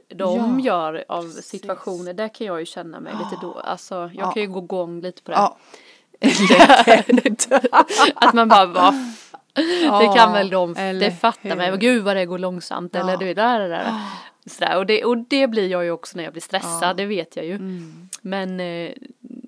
de 0.09 0.61
Ja, 0.61 0.65
gör 0.65 1.05
av 1.09 1.29
situationer. 1.29 2.13
Där 2.15 2.29
kan 2.35 2.47
jag 2.47 2.61
ju 2.61 2.67
känna 2.67 3.01
mig 3.01 3.13
lite 3.13 3.37
då. 3.41 3.53
Alltså 3.53 3.95
jag 3.95 4.11
Ja. 4.15 4.33
kan 4.33 4.43
ju 4.43 4.49
gå 4.49 4.59
igång 4.59 5.01
lite 5.01 5.23
på 5.23 5.31
det. 5.31 5.37
ja. 5.37 5.59
att 8.15 8.35
man 8.35 8.49
bara, 8.49 8.95
va? 9.91 9.99
det 9.99 10.19
kan 10.19 10.33
väl 10.33 10.51
de, 10.51 10.77
eller 10.77 11.01
det 11.01 11.11
fattar 11.11 11.57
man. 11.57 11.79
Gud 11.79 12.05
vad 12.05 12.17
det 12.17 12.27
går 12.27 12.39
långsamt 12.39 12.97
eller 12.97 13.13
Ja. 13.13 13.19
du 13.19 13.25
vet, 13.25 13.37
där, 13.37 13.61
där, 13.61 13.69
där. 13.69 13.93
Sådär. 14.47 14.77
Och, 14.77 14.87
det, 14.87 15.05
och 15.05 15.19
det 15.19 15.49
blir 15.49 15.69
jag 15.69 15.85
ju 15.85 15.91
också 15.91 16.17
när 16.17 16.25
jag 16.25 16.33
blir 16.33 16.43
stressad, 16.43 16.89
Ja. 16.89 16.95
det 16.95 17.07
vet 17.07 17.37
jag 17.37 17.45
ju. 17.47 17.55
Mm. 17.55 18.09
Men 18.23 18.61
eh, 18.61 18.93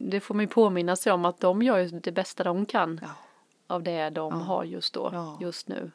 det 0.00 0.20
får 0.20 0.40
ju 0.40 0.46
påminna 0.46 0.96
sig 0.96 1.12
om 1.12 1.25
att 1.25 1.40
de 1.40 1.62
gör 1.62 1.78
ju 1.78 1.88
det 1.88 2.12
bästa 2.12 2.44
de 2.44 2.66
kan 2.66 3.00
Ja. 3.02 3.08
Av 3.66 3.83
det 3.83 4.11
de 4.11 4.40
har 4.40 4.64
just 4.64 4.94
då, 4.94 5.11
Ja. 5.12 5.38
just 5.40 5.68
nu. 5.68 5.90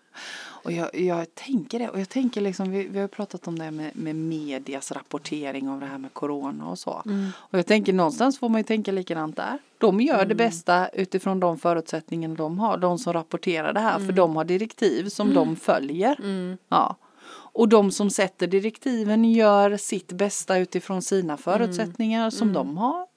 Och 0.64 0.72
jag, 0.72 0.96
jag 0.96 1.36
tänker 1.36 1.80
det, 1.80 1.90
och 1.90 2.00
jag 2.00 2.10
tänker 2.10 2.42
liksom, 2.42 2.72
vi, 2.72 2.88
vi 2.88 3.00
har 3.00 3.08
pratat 3.08 3.48
om 3.48 3.60
det 3.60 3.72
med, 3.72 3.96
med 3.96 4.16
medias 4.16 4.92
rapportering 4.92 5.70
av 5.70 5.80
det 5.80 5.86
här 5.86 5.98
med 5.98 6.14
corona 6.14 6.68
och 6.70 6.80
så. 6.80 7.04
Och 7.36 7.58
jag 7.60 7.66
tänker 7.66 7.94
någonstans 7.94 8.40
får 8.40 8.50
man 8.50 8.60
ju 8.60 8.64
tänka 8.64 8.92
likadant 8.92 9.36
där. 9.36 9.60
De 9.78 10.02
gör 10.02 10.26
det 10.26 10.36
bästa 10.36 10.88
utifrån 10.88 11.40
de 11.40 11.58
förutsättningar 11.58 12.30
de 12.36 12.60
har, 12.60 12.78
de 12.78 12.98
som 13.00 13.14
rapporterar 13.14 13.74
det 13.74 13.80
här, 13.80 14.00
för 14.00 14.12
de 14.14 14.36
har 14.36 14.44
direktiv 14.44 15.10
som 15.10 15.34
de 15.34 15.56
följer. 15.56 16.16
Ja. 16.70 16.96
Och 17.52 17.70
de 17.70 17.92
som 17.92 18.10
sätter 18.10 18.48
direktiven 18.48 19.26
gör 19.26 19.78
sitt 19.78 20.12
bästa 20.12 20.58
utifrån 20.58 21.02
sina 21.02 21.38
förutsättningar 21.38 22.30
som 22.30 22.54
de 22.54 22.78
har. 22.78 23.08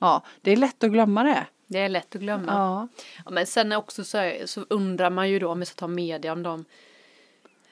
Ja, 0.00 0.22
det 0.42 0.52
är 0.52 0.56
lätt 0.56 0.84
att 0.84 0.90
glömma 0.90 1.22
det. 1.22 1.46
Det 1.68 1.78
är 1.78 1.88
lätt 1.88 2.14
att 2.14 2.20
glömma. 2.20 2.52
Ja. 2.52 2.88
Ja, 3.24 3.30
men 3.30 3.46
sen 3.46 3.72
också 3.72 4.04
så, 4.04 4.32
så 4.44 4.66
undrar 4.70 5.10
man 5.10 5.30
ju 5.30 5.38
då 5.38 5.48
om 5.48 5.60
vi 5.60 5.66
ska 5.66 5.74
ta 5.74 5.86
media 5.86 6.32
om 6.32 6.42
de 6.42 6.64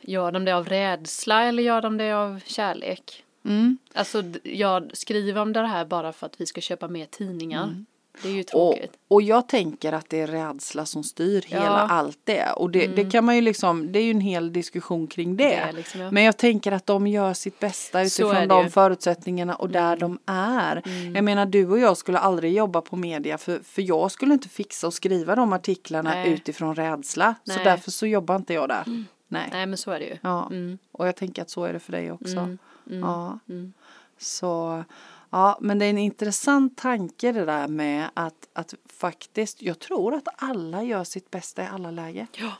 gör 0.01 0.33
de 0.33 0.45
det 0.45 0.53
av 0.53 0.69
rädsla 0.69 1.45
eller 1.45 1.63
gör 1.63 1.83
de 1.83 1.97
det 1.97 2.13
av 2.13 2.41
kärlek? 2.45 3.25
Mm. 3.45 3.79
Alltså 3.95 4.23
jag 4.43 4.91
skriver 4.95 5.43
om 5.43 5.53
det 5.53 5.67
här 5.67 5.85
bara 5.85 6.13
för 6.13 6.27
att 6.27 6.41
vi 6.41 6.47
ska 6.47 6.61
köpa 6.61 6.89
mer 6.89 7.07
tidningar. 7.07 7.85
Det 8.23 8.29
är 8.29 8.33
ju 8.33 8.41
Och, 8.41 8.47
tråkigt. 8.47 8.93
och 9.09 9.23
jag 9.23 9.49
tänker 9.49 9.93
att 9.93 10.09
det 10.11 10.21
är 10.21 10.27
rädsla 10.27 10.87
som 10.87 11.05
styr 11.05 11.43
hela 11.47 11.65
Ja. 11.65 11.79
Mm. 11.79 11.91
allt 11.91 12.19
det. 12.25 12.51
Och 12.57 12.71
det, 12.71 12.87
det 12.87 13.11
kan 13.11 13.25
man 13.25 13.35
ju 13.35 13.41
liksom, 13.41 13.93
det 13.93 13.99
är 13.99 14.03
ju 14.03 14.11
en 14.11 14.21
hel 14.21 14.53
diskussion 14.53 15.07
kring 15.07 15.37
det. 15.37 15.65
Det 15.67 15.73
liksom, 15.73 16.01
ja. 16.01 16.11
Men 16.11 16.23
jag 16.23 16.37
tänker 16.37 16.73
att 16.73 16.87
de 16.87 17.07
gör 17.07 17.35
sitt 17.35 17.59
bästa 17.61 17.99
Så 18.09 18.23
utifrån 18.23 18.49
de. 18.49 18.59
Mm. 18.61 18.71
förutsättningarna 18.71 19.55
och 19.55 19.71
där 19.71 19.97
de 19.97 20.19
är. 20.27 20.83
Jag 21.15 21.25
menar 21.25 21.47
du 21.47 21.67
och 21.71 21.79
jag 21.79 21.97
skulle 21.97 22.19
aldrig 22.19 22.53
jobba 22.53 22.81
på 22.81 22.97
media 22.97 23.39
för, 23.39 23.59
för 23.65 23.83
jag 23.83 24.11
skulle 24.13 24.33
inte 24.35 24.49
fixa 24.49 24.87
och 24.87 24.95
skriva 24.95 25.35
de 25.35 25.53
artiklarna 25.53 26.11
Nej. 26.11 26.33
utifrån 26.33 26.75
rädsla. 26.75 27.35
Så 27.45 27.53
Nej. 27.55 27.65
därför 27.65 27.91
så 27.91 28.07
jobbar 28.07 28.37
inte 28.37 28.55
jag 28.55 28.69
där. 28.69 28.85
Nej. 29.29 29.49
Nej 29.53 29.67
men 29.67 29.77
så 29.79 29.91
är 29.91 29.99
det 29.99 30.05
ju. 30.07 30.17
Ja. 30.21 30.47
Mm. 30.51 30.79
Och 30.93 31.07
jag 31.09 31.17
tänker 31.17 31.43
att 31.43 31.51
så 31.51 31.65
är 31.65 31.73
det 31.73 31.81
för 31.81 31.93
dig 31.93 32.13
också. 32.13 32.37
Mm. 32.39 32.59
Mm. 32.91 33.01
Ja. 33.01 33.39
Mm. 33.49 33.73
Så 34.19 34.85
ja, 35.31 35.59
men 35.61 35.79
det 35.79 35.85
är 35.85 35.91
en 35.91 35.99
intressant 35.99 36.77
tanke 36.77 37.33
det 37.33 37.45
där 37.45 37.69
med 37.69 38.09
att, 38.15 38.49
att 38.53 38.75
faktiskt, 38.99 39.63
jag 39.63 39.79
tror 39.79 40.15
att 40.15 40.29
alla 40.37 40.83
gör 40.83 41.05
sitt 41.05 41.31
bästa 41.31 41.63
i 41.63 41.67
alla 41.67 41.91
lägen. 41.91 42.27
Ja. 42.33 42.53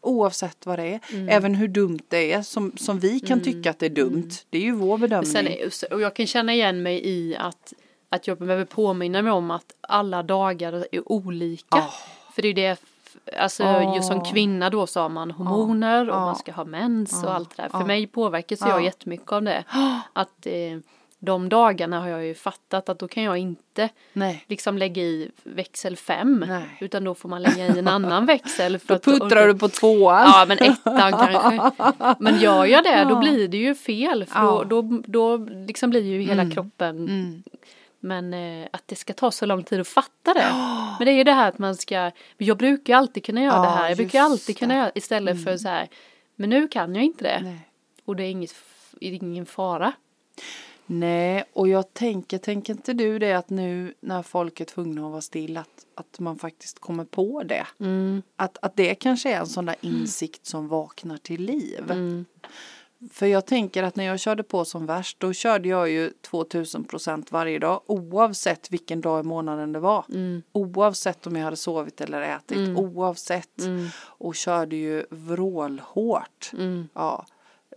Oavsett 0.00 0.66
vad 0.66 0.78
det 0.78 0.84
är. 0.84 1.00
Mm. 1.12 1.28
Även 1.28 1.54
hur 1.54 1.68
dumt 1.68 2.00
det 2.08 2.32
är 2.32 2.42
som, 2.42 2.72
som 2.76 2.98
vi 2.98 3.20
kan 3.20 3.40
tycka 3.40 3.70
att 3.70 3.78
det 3.78 3.86
är 3.86 3.90
dumt. 3.90 4.30
Det 4.50 4.58
är 4.58 4.62
ju 4.62 4.72
vår 4.72 4.98
bedömning. 4.98 5.32
Sen 5.32 5.46
är, 5.46 5.92
och 5.94 6.00
jag 6.00 6.16
kan 6.16 6.26
känna 6.26 6.52
igen 6.54 6.82
mig 6.82 7.00
i 7.08 7.36
att, 7.36 7.72
att 8.08 8.26
jag 8.26 8.38
behöver 8.38 8.64
påminna 8.64 9.22
mig 9.22 9.32
om 9.32 9.50
att 9.50 9.74
alla 9.80 10.22
dagar 10.22 10.72
är 10.92 11.12
olika. 11.12 11.64
Ja. 11.70 11.90
För 12.32 12.42
det 12.42 12.48
är 12.48 12.54
det, 12.54 12.78
alltså 13.38 13.62
Ja. 13.62 13.96
just 13.96 14.08
som 14.08 14.24
kvinna 14.24 14.70
då 14.70 14.86
så 14.86 15.00
har 15.00 15.08
man 15.08 15.30
hormoner 15.30 16.08
och 16.10 16.16
Ja. 16.16 16.20
man 16.20 16.36
ska 16.36 16.52
ha 16.52 16.64
mens 16.64 17.24
och 17.24 17.34
allt 17.34 17.56
det 17.56 17.62
där. 17.62 17.68
För 17.68 17.84
mig 17.84 18.06
påverkas 18.06 18.58
Ja. 18.60 18.68
jag 18.68 18.84
jättemycket 18.84 19.32
av 19.32 19.42
det. 19.42 19.64
Att 20.12 20.46
eh, 20.46 20.78
de 21.24 21.48
dagarna 21.48 22.00
har 22.00 22.08
jag 22.08 22.24
ju 22.26 22.34
fattat 22.34 22.88
att 22.88 22.98
då 22.98 23.08
kan 23.08 23.22
jag 23.22 23.38
inte 23.38 23.88
Nej. 24.12 24.44
liksom 24.48 24.78
lägga 24.78 25.02
i 25.02 25.30
växel 25.42 25.96
5 25.96 26.44
Nej. 26.48 26.64
utan 26.80 27.04
då 27.04 27.14
får 27.14 27.28
man 27.28 27.42
lägga 27.42 27.66
i 27.66 27.78
en 27.78 27.88
annan 27.88 28.26
växel. 28.34 28.78
För 28.78 28.88
Då 28.88 28.94
att 28.94 29.04
puttrar 29.04 29.46
du 29.46 29.58
på 29.58 29.68
tvåan. 29.68 30.22
Ja 30.26 30.44
men 30.48 30.58
ettan 30.58 31.12
kanske. 31.12 31.70
Men 32.18 32.38
gör 32.40 32.64
jag 32.64 32.84
det 32.84 33.04
då 33.04 33.10
Ja. 33.10 33.18
blir 33.20 33.48
det 33.48 33.56
ju 33.58 33.74
fel. 33.74 34.24
För 34.24 34.40
Ja. 34.40 34.64
då, 34.68 34.82
då, 34.82 35.02
då 35.06 35.36
liksom 35.66 35.90
blir 35.90 36.02
ju 36.02 36.22
hela 36.22 36.50
kroppen. 36.50 36.96
Mm. 36.98 37.42
Men 38.00 38.34
eh, 38.34 38.68
att 38.72 38.82
det 38.86 38.96
ska 38.96 39.12
ta 39.12 39.30
så 39.30 39.46
lång 39.46 39.62
tid 39.64 39.80
att 39.80 39.88
fatta 39.88 40.34
det. 40.34 40.46
Men 40.98 41.06
det 41.06 41.12
är 41.12 41.16
ju 41.16 41.24
det 41.24 41.32
här 41.32 41.48
att 41.48 41.58
man 41.58 41.74
ska. 41.76 42.10
Jag 42.38 42.56
brukar 42.58 42.96
alltid 42.96 43.24
kunna 43.24 43.42
göra 43.42 43.54
Ja, 43.56 43.62
det 43.62 43.68
här. 43.68 43.88
Jag 43.88 43.96
brukar 43.96 44.20
alltid 44.20 44.58
kunna 44.58 44.74
det. 44.74 44.78
Mm. 44.78 44.84
göra 44.84 44.92
istället 44.94 45.44
för 45.44 45.56
så 45.56 45.68
här. 45.68 45.88
Men 46.36 46.50
nu 46.50 46.68
kan 46.68 46.94
jag 46.94 47.04
inte 47.04 47.24
det. 47.24 47.40
Nej. 47.42 47.58
Och 48.04 48.16
det 48.16 48.22
är, 48.24 48.30
inget, 48.30 48.54
det 49.00 49.06
är 49.06 49.12
ingen 49.12 49.46
fara. 49.46 49.92
Nej, 50.86 51.44
och 51.52 51.68
jag 51.68 51.94
tänker, 51.94 52.38
tänker 52.38 52.72
inte 52.72 52.92
du 52.92 53.18
det 53.18 53.32
att 53.32 53.50
nu 53.50 53.94
när 54.00 54.22
folk 54.22 54.60
är 54.60 54.64
tvungna 54.64 55.06
att 55.06 55.10
vara 55.10 55.20
still 55.20 55.56
att, 55.56 55.86
att 55.94 56.20
man 56.20 56.38
faktiskt 56.38 56.78
kommer 56.78 57.04
på 57.04 57.42
det? 57.42 57.66
Mm. 57.80 58.22
Att, 58.36 58.58
att 58.62 58.76
det 58.76 58.94
kanske 58.94 59.32
är 59.32 59.40
en 59.40 59.46
sån 59.46 59.66
där 59.66 59.76
insikt 59.80 60.46
som 60.46 60.68
vaknar 60.68 61.16
till 61.16 61.42
liv. 61.42 61.90
Mm. 61.90 62.24
För 63.12 63.26
jag 63.26 63.46
tänker 63.46 63.82
att 63.82 63.96
när 63.96 64.04
jag 64.04 64.20
körde 64.20 64.42
på 64.42 64.64
som 64.64 64.86
värst 64.86 65.20
då 65.20 65.32
körde 65.32 65.68
jag 65.68 65.90
ju 65.90 66.10
2000 66.10 66.84
procent 66.84 67.32
varje 67.32 67.58
dag 67.58 67.80
oavsett 67.86 68.72
vilken 68.72 69.00
dag 69.00 69.20
i 69.20 69.28
månaden 69.28 69.72
det 69.72 69.80
var. 69.80 70.04
Mm. 70.08 70.42
Oavsett 70.52 71.26
om 71.26 71.36
jag 71.36 71.44
hade 71.44 71.56
sovit 71.56 72.00
eller 72.00 72.20
ätit. 72.22 72.78
Oavsett. 72.78 73.60
Mm. 73.60 73.88
Och 73.96 74.34
körde 74.34 74.76
ju 74.76 75.04
vrålhårt. 75.10 76.50
Mm. 76.52 76.88
Ja, 76.94 77.26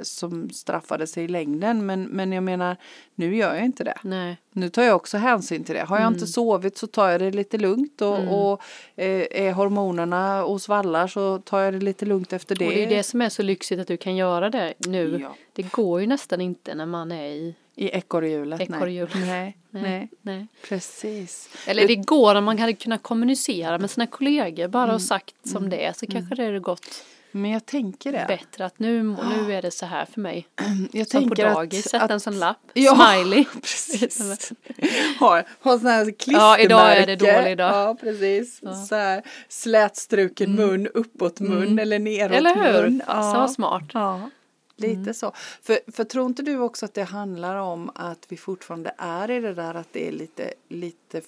som 0.02 0.50
straffade 0.50 1.08
sig 1.08 1.24
i 1.24 1.28
längden. 1.28 1.86
Men, 1.86 2.04
men 2.04 2.32
jag 2.32 2.44
menar, 2.44 2.78
nu 3.16 3.36
gör 3.36 3.56
jag 3.56 3.66
inte 3.66 3.84
det. 3.84 3.98
Nej. 4.02 4.38
Nu 4.52 4.70
tar 4.70 4.84
jag 4.84 4.96
också 4.96 5.18
hänsyn 5.18 5.64
till 5.64 5.76
det. 5.76 5.82
Har 5.82 5.96
jag 5.98 6.02
Mm. 6.04 6.14
inte 6.14 6.28
sovit 6.28 6.78
så 6.78 6.88
tar 6.88 7.10
jag 7.10 7.22
det 7.22 7.32
lite 7.32 7.58
lugnt 7.58 8.02
och, 8.02 8.52
och 8.52 8.62
eh, 8.96 9.28
är 9.32 9.52
hormonerna 9.52 10.46
och 10.46 10.62
svallar 10.62 11.08
så 11.08 11.40
tar 11.40 11.60
jag 11.60 11.74
det 11.74 11.80
lite 11.80 12.06
lugnt 12.06 12.34
efter 12.34 12.56
det. 12.56 12.66
Och 12.68 12.72
det 12.74 12.84
är 12.84 12.90
det 12.90 13.04
som 13.04 13.22
är 13.22 13.30
så 13.30 13.42
lyxigt 13.44 13.80
att 13.80 13.88
du 13.88 13.98
kan 13.98 14.16
göra 14.16 14.50
det 14.50 14.74
nu. 14.78 15.20
Ja. 15.22 15.36
Det 15.54 15.72
går 15.72 16.02
ju 16.02 16.08
nästan 16.08 16.42
inte 16.42 16.76
när 16.76 16.86
man 16.86 17.12
är 17.12 17.26
i 17.28 17.56
I 17.76 17.90
ekorrhjulet. 17.90 18.70
nej. 18.70 18.80
Nej. 19.20 19.56
Nej. 19.70 20.08
nej. 20.22 20.48
precis. 20.70 21.50
Eller 21.68 21.88
det 21.88 21.96
går 21.96 22.36
om 22.36 22.44
man 22.44 22.60
hade 22.60 22.74
kunnat 22.74 23.04
kommunicera 23.04 23.78
med 23.78 23.92
sina 23.92 24.08
kollegor 24.08 24.68
bara 24.68 24.84
Mm. 24.84 24.96
och 24.96 25.02
sagt 25.02 25.36
som 25.48 25.70
det 25.70 25.86
är 25.86 25.94
så 25.94 26.06
kanske 26.08 26.36
det 26.36 26.46
hade 26.46 26.60
gått 26.60 27.04
Men 27.32 27.52
jag 27.52 27.66
tänker 27.66 28.12
det. 28.12 28.26
bättre 28.28 28.66
att 28.66 28.80
nu, 28.80 29.04
nu 29.04 29.54
är 29.54 29.62
det 29.62 29.72
så 29.72 29.86
här 29.86 30.06
för 30.06 30.22
mig. 30.22 30.48
Jag 30.92 31.08
Som 31.08 31.30
på 31.30 31.36
dagis, 31.36 31.86
att, 31.86 31.92
sätta 31.92 32.04
att 32.04 32.12
en 32.12 32.20
sån 32.20 32.40
lapp, 32.40 32.58
Ja, 32.74 32.96
smiley. 32.96 33.46
Precis. 33.62 34.20
Har, 35.20 35.46
har 35.60 35.78
sån 35.78 35.88
här 35.88 36.06
klistermärke. 36.06 36.42
Ja, 36.42 36.60
idag 36.60 36.98
är 36.98 37.06
det 37.06 37.16
dålig 37.16 37.58
dag. 37.58 37.74
Ja, 37.74 37.96
precis. 38.00 38.62
Så 38.90 38.96
här 38.96 39.24
slätstruken 39.48 40.56
mun, 40.56 40.88
uppåt 40.88 41.40
mun 41.40 41.80
eller 41.80 42.00
neråt 42.00 42.32
Mm. 42.32 42.38
Eller 42.38 42.74
hur? 42.74 42.90
mun. 42.90 43.02
Så 43.08 43.14
var 43.14 43.48
smart. 43.48 43.84
Ja, 43.94 44.30
lite 44.76 45.14
så. 45.14 45.32
För, 45.62 45.92
för 45.92 46.04
tror 46.04 46.26
inte 46.26 46.42
du 46.44 46.58
också 46.60 46.86
att 46.86 46.94
det 46.94 47.04
handlar 47.04 47.56
om 47.56 47.92
att 47.96 48.26
vi 48.30 48.38
fortfarande 48.38 48.92
är 48.98 49.32
i 49.32 49.40
det 49.40 49.54
där 49.54 49.76
att 49.76 49.94
det 49.94 50.08
är 50.08 50.12
lite, 50.12 50.54
lite 50.70 51.22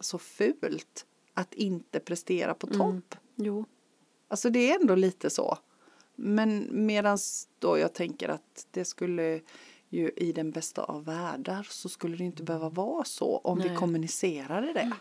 så 0.00 0.18
fult 0.18 1.04
att 1.34 1.54
inte 1.54 2.00
prestera 2.00 2.54
på 2.54 2.66
topp? 2.66 3.14
Jo. 3.36 3.64
Alltså 4.28 4.50
det 4.50 4.70
är 4.70 4.80
ändå 4.80 4.94
lite 4.94 5.30
så. 5.30 5.58
Men 6.14 6.68
medan 6.86 7.18
då 7.58 7.78
jag 7.78 7.92
tänker 7.92 8.28
att 8.28 8.66
det 8.70 8.84
skulle 8.84 9.40
ju 9.88 10.10
i 10.16 10.32
den 10.32 10.50
bästa 10.50 10.82
av 10.82 11.04
världar 11.04 11.66
så 11.70 11.88
skulle 11.88 12.16
det 12.16 12.24
inte 12.24 12.42
behöva 12.42 12.68
vara 12.68 13.04
så 13.04 13.38
om 13.38 13.58
vi 13.58 13.68
Nej. 13.68 13.76
kommunicerade 13.76 14.72
det. 14.72 14.92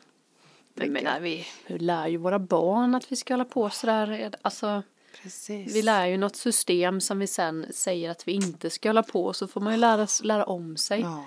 Jag 0.74 0.84
tänker 0.84 1.03
menar, 1.03 1.20
vi, 1.20 1.46
vi 1.67 1.79
lär 1.79 2.08
ju 2.08 2.17
våra 2.17 2.39
barn 2.39 2.96
att 2.96 3.12
vi 3.12 3.15
ska 3.15 3.34
hålla 3.34 3.46
på 3.46 3.70
sådär. 3.70 4.32
Alltså, 4.41 4.84
Precis. 5.24 5.75
vi 5.75 5.82
lär 5.82 6.05
ju 6.05 6.17
något 6.17 6.36
system 6.36 7.01
som 7.01 7.20
vi 7.20 7.27
sen 7.27 7.65
säger 7.72 8.10
att 8.10 8.27
vi 8.27 8.32
inte 8.32 8.70
ska 8.70 8.89
hålla 8.89 9.03
på. 9.03 9.34
Så 9.34 9.48
får 9.48 9.62
man 9.62 9.74
ju 9.74 9.79
lära, 9.79 10.08
lära 10.24 10.46
om 10.46 10.77
sig. 10.77 11.01
Ja. 11.01 11.25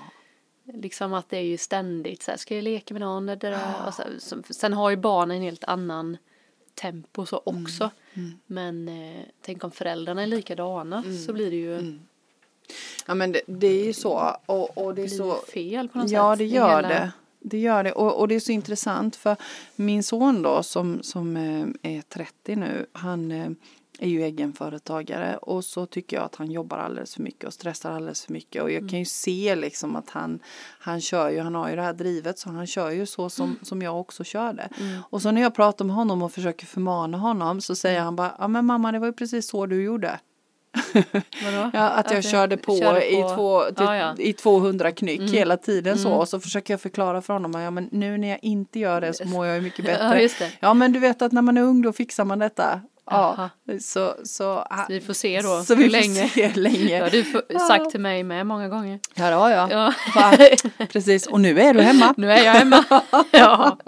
Liksom 0.65 1.15
att 1.15 1.29
det 1.29 1.37
är 1.37 1.43
ju 1.43 1.59
ständigt 1.59 2.23
så 2.23 2.31
här, 2.31 2.39
ska 2.39 2.55
jag 2.55 2.65
leka 2.65 2.95
med 2.95 3.01
någon? 3.01 3.27
Där? 3.27 3.91
Så, 3.91 4.03
så, 4.19 4.43
sen 4.51 4.73
har 4.73 4.91
ju 4.91 4.97
barnen 4.97 5.37
en 5.37 5.43
helt 5.43 5.65
annan 5.65 6.17
tempo 6.81 7.27
så 7.27 7.43
också. 7.45 7.91
Men 8.47 8.89
eh, 8.89 9.21
tänk 9.43 9.65
om 9.65 9.71
föräldrarna 9.71 10.23
är 10.23 10.27
likadana 10.27 11.05
så 11.27 11.33
blir 11.33 11.51
det 11.51 11.57
ju 11.57 11.99
ja 13.07 13.15
men 13.15 13.33
det, 13.33 13.41
det 13.47 13.67
är 13.67 13.85
ju 13.85 13.93
så. 13.93 14.37
Och, 14.47 14.79
och 14.79 14.95
det 14.95 15.03
är 15.03 15.09
så. 15.09 15.35
fel 15.35 15.89
på 15.89 15.99
något 15.99 16.11
Ja 16.11 16.33
sätt. 16.33 16.39
det 16.39 16.45
i 16.45 16.49
gör 16.49 16.77
hela- 16.77 16.89
det. 16.89 17.13
Det 17.41 17.59
gör 17.59 17.85
det. 17.85 17.93
Och, 17.93 18.21
och 18.21 18.29
det 18.29 18.35
är 18.35 18.41
så 18.41 18.53
intressant 18.53 19.17
för 19.17 19.37
min 19.77 20.03
son 20.03 20.43
då 20.43 20.63
som, 20.63 21.03
som 21.03 21.37
eh, 21.37 21.97
är 21.97 22.03
30 22.03 22.57
nu. 22.57 22.87
Han, 22.93 23.31
eh, 23.33 23.51
är 23.99 24.09
ju 24.09 24.23
egenföretagare 24.25 25.37
och 25.37 25.65
så 25.65 25.87
tycker 25.87 26.17
jag 26.17 26.25
att 26.25 26.35
han 26.37 26.51
jobbar 26.51 26.79
alldeles 26.79 27.15
för 27.15 27.23
mycket 27.23 27.45
och 27.45 27.53
stressar 27.53 27.93
alldeles 27.93 28.25
för 28.25 28.33
mycket 28.33 28.63
och 28.63 28.71
jag 28.71 28.77
Mm. 28.79 28.89
kan 28.89 28.99
ju 28.99 29.05
se 29.05 29.55
liksom 29.57 29.97
att 29.97 30.11
han, 30.11 30.39
han 30.81 31.01
kör 31.01 31.31
ju, 31.31 31.41
han 31.41 31.55
har 31.55 31.71
ju 31.71 31.77
det 31.77 31.83
här 31.83 31.93
drivet 31.93 32.39
så 32.39 32.51
han 32.51 32.67
kör 32.67 32.91
ju 32.91 33.07
så 33.07 33.31
som, 33.31 33.45
Mm. 33.47 33.59
som 33.63 33.83
jag 33.83 34.01
också 34.01 34.25
körde. 34.25 34.69
Och 35.11 35.23
så 35.23 35.31
när 35.31 35.43
jag 35.43 35.55
pratar 35.55 35.85
med 35.85 35.97
honom 35.97 36.23
och 36.23 36.33
försöker 36.33 36.67
förmana 36.67 37.19
honom 37.19 37.61
så 37.61 37.71
Mm. 37.73 37.77
säger 37.77 38.01
han 38.01 38.17
bara, 38.17 38.35
ja 38.39 38.49
men 38.49 38.65
mamma 38.67 38.93
det 38.93 38.99
var 38.99 39.07
ju 39.07 39.13
precis 39.13 39.49
så 39.49 39.67
du 39.67 39.83
gjorde. 39.83 40.21
Ja, 41.73 41.89
att 41.89 42.11
jag 42.11 42.19
du 42.19 42.29
körde 42.29 42.57
på, 42.57 42.79
körde 42.79 43.13
I, 43.13 43.23
på- 43.23 43.29
två, 43.35 43.63
till, 43.65 43.85
Ja, 43.87 43.97
ja. 43.97 44.15
i 44.19 44.33
200 44.33 44.93
knyck 44.93 45.19
Mm. 45.21 45.33
hela 45.33 45.57
tiden 45.57 45.99
så 45.99 46.09
Mm. 46.09 46.19
och 46.21 46.29
så 46.29 46.41
försöker 46.41 46.73
jag 46.73 46.81
förklara 46.81 47.23
för 47.23 47.33
honom, 47.33 47.61
ja 47.61 47.71
men 47.71 47.89
nu 47.93 48.19
när 48.19 48.29
jag 48.29 48.39
inte 48.43 48.79
gör 48.79 49.01
det 49.01 49.13
så 49.15 49.25
mår 49.29 49.47
jag 49.47 49.57
ju 49.57 49.63
mycket 49.63 49.79
Ja, 49.89 49.93
bättre. 49.93 50.23
just 50.23 50.39
det. 50.39 50.53
Ja 50.61 50.75
men 50.75 50.93
du 50.93 50.99
vet 50.99 51.23
att 51.23 51.33
när 51.33 51.43
man 51.43 51.57
är 51.57 51.63
ung 51.63 51.83
då 51.83 51.93
fixar 51.93 52.25
man 52.25 52.39
detta. 52.39 52.81
Ja, 53.11 53.51
så, 53.81 54.15
så, 54.25 54.65
Vi 54.89 55.01
får 55.01 55.13
se 55.13 55.41
då 55.41 55.63
så 55.63 55.75
vi 55.75 55.83
hur 55.83 55.91
får 55.91 55.99
länge. 55.99 56.29
se 56.29 56.53
länge. 56.55 57.03
Har 57.03 57.11
du 57.11 57.21
f- 57.21 57.61
sagt 57.69 57.91
till 57.91 58.01
mig 58.01 58.23
med 58.23 58.47
många 58.47 58.69
gånger. 58.69 59.01
Ja, 59.15 59.29
det 59.31 59.35
har 59.37 59.51
jag. 59.51 59.71
Ja. 59.71 59.93
Precis, 60.93 61.27
och 61.27 61.41
nu 61.41 61.61
är 61.61 61.75
du 61.75 61.81
hemma. 61.81 62.15
Nu 62.17 62.33
är 62.33 62.45
jag 62.45 62.53
hemma. 62.53 62.85
ja. 63.31 63.79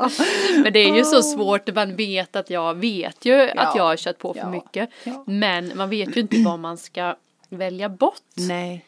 Men 0.63 0.73
det 0.73 0.79
är 0.79 0.97
ju 0.97 1.05
så 1.05 1.23
svårt, 1.23 1.75
man 1.75 1.97
vet 1.97 2.37
att 2.37 2.51
jag 2.51 2.75
vet 2.75 3.25
ju 3.25 3.51
att 3.51 3.75
jag 3.77 3.85
har 3.85 3.97
kört 3.97 4.19
på 4.19 4.35
för 4.35 4.41
Ja. 4.41 4.51
mycket. 4.51 4.91
Ja. 5.05 5.25
Men 5.27 5.73
man 5.75 5.91
vet 5.91 6.17
ju 6.17 6.21
inte 6.21 6.37
vad 6.45 6.59
man 6.59 6.77
ska 6.77 7.17
välja 7.49 7.89
bort. 7.89 8.15
Nej. 8.49 8.85